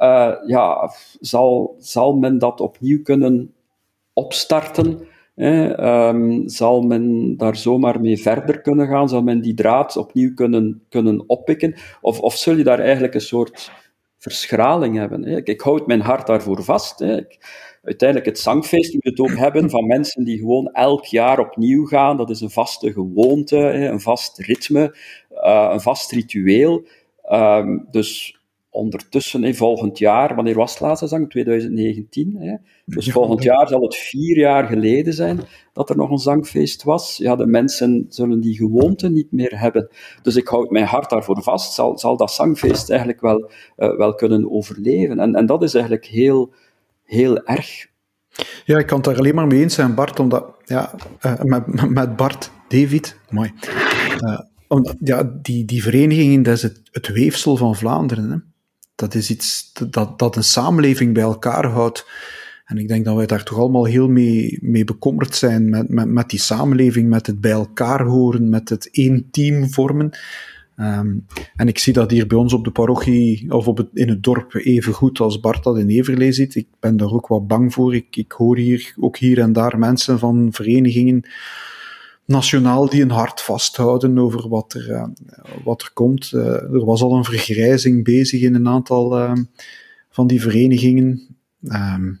[0.00, 3.54] uh, ja, zal, zal men dat opnieuw kunnen
[4.12, 5.06] opstarten?
[5.34, 5.82] Hè?
[6.08, 9.08] Um, zal men daar zomaar mee verder kunnen gaan?
[9.08, 11.74] Zal men die draad opnieuw kunnen, kunnen oppikken?
[12.00, 13.70] Of, of zul je daar eigenlijk een soort
[14.18, 15.24] verschraling hebben?
[15.24, 15.36] Hè?
[15.44, 16.98] Ik, houd mijn hart daarvoor vast.
[16.98, 17.20] Hè?
[17.82, 22.16] Uiteindelijk het zangfeest moet het ook hebben van mensen die gewoon elk jaar opnieuw gaan.
[22.16, 24.96] Dat is een vaste gewoonte, een vast ritme,
[25.32, 26.86] uh, een vast ritueel.
[27.30, 28.38] Um, dus
[28.70, 31.30] ondertussen, in volgend jaar, wanneer was het laatste zang?
[31.30, 32.36] 2019.
[32.38, 32.54] Hè?
[32.84, 35.40] Dus volgend jaar zal het vier jaar geleden zijn
[35.72, 37.16] dat er nog een zangfeest was.
[37.16, 39.88] Ja, de mensen zullen die gewoonte niet meer hebben.
[40.22, 41.72] Dus ik houd mijn hart daarvoor vast.
[41.72, 45.18] Zal, zal dat zangfeest eigenlijk wel, uh, wel kunnen overleven?
[45.18, 46.52] En, en dat is eigenlijk heel,
[47.08, 47.86] heel erg.
[48.64, 50.94] Ja, ik kan het daar alleen maar mee eens zijn, Bart, omdat, ja,
[51.26, 53.52] uh, met, met Bart, David, mooi.
[54.20, 58.30] Uh, omdat, ja, die, die verenigingen, dat is het, het weefsel van Vlaanderen.
[58.30, 58.36] Hè?
[58.98, 62.06] dat is iets dat, dat een samenleving bij elkaar houdt.
[62.64, 66.08] En ik denk dat wij daar toch allemaal heel mee, mee bekommerd zijn met, met,
[66.08, 70.10] met die samenleving, met het bij elkaar horen, met het één team vormen.
[70.80, 71.26] Um,
[71.56, 74.54] en ik zie dat hier bij ons op de parochie, of op in het dorp,
[74.54, 76.54] even goed als Bart dat in Everlee ziet.
[76.54, 77.94] Ik ben daar ook wat bang voor.
[77.94, 81.28] Ik, ik hoor hier ook hier en daar mensen van verenigingen
[82.24, 85.04] nationaal die een hart vasthouden over wat er, uh,
[85.64, 86.32] wat er komt.
[86.34, 89.32] Uh, er was al een vergrijzing bezig in een aantal uh,
[90.10, 91.36] van die verenigingen.
[91.62, 92.20] Um,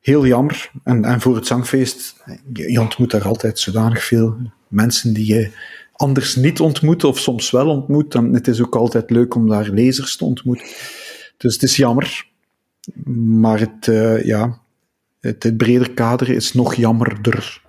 [0.00, 0.70] heel jammer.
[0.82, 2.22] En, en voor het zangfeest,
[2.52, 4.36] je, je, ontmoet daar altijd zodanig veel
[4.68, 5.50] mensen die je
[5.96, 8.14] anders niet ontmoet, of soms wel ontmoet.
[8.14, 10.66] En het is ook altijd leuk om daar lezers te ontmoeten.
[11.36, 12.26] Dus het is jammer.
[13.14, 13.86] Maar het,
[14.24, 14.60] ja,
[15.20, 17.63] het, het breder kader is nog jammerder.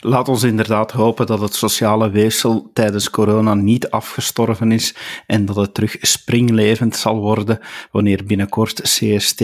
[0.00, 4.94] Laat ons inderdaad hopen dat het sociale weefsel tijdens corona niet afgestorven is
[5.26, 7.58] en dat het terug springlevend zal worden
[7.90, 9.42] wanneer binnenkort CST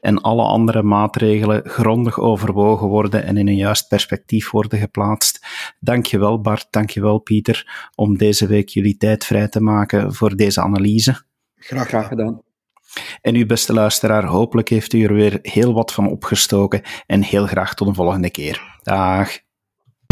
[0.00, 5.46] en alle andere maatregelen grondig overwogen worden en in een juist perspectief worden geplaatst.
[5.80, 11.22] Dankjewel Bart, dankjewel Pieter om deze week jullie tijd vrij te maken voor deze analyse.
[11.56, 12.42] Graag, graag gedaan.
[13.20, 17.46] En uw beste luisteraar, hopelijk heeft u er weer heel wat van opgestoken en heel
[17.46, 18.78] graag tot een volgende keer.
[18.82, 19.43] Dag.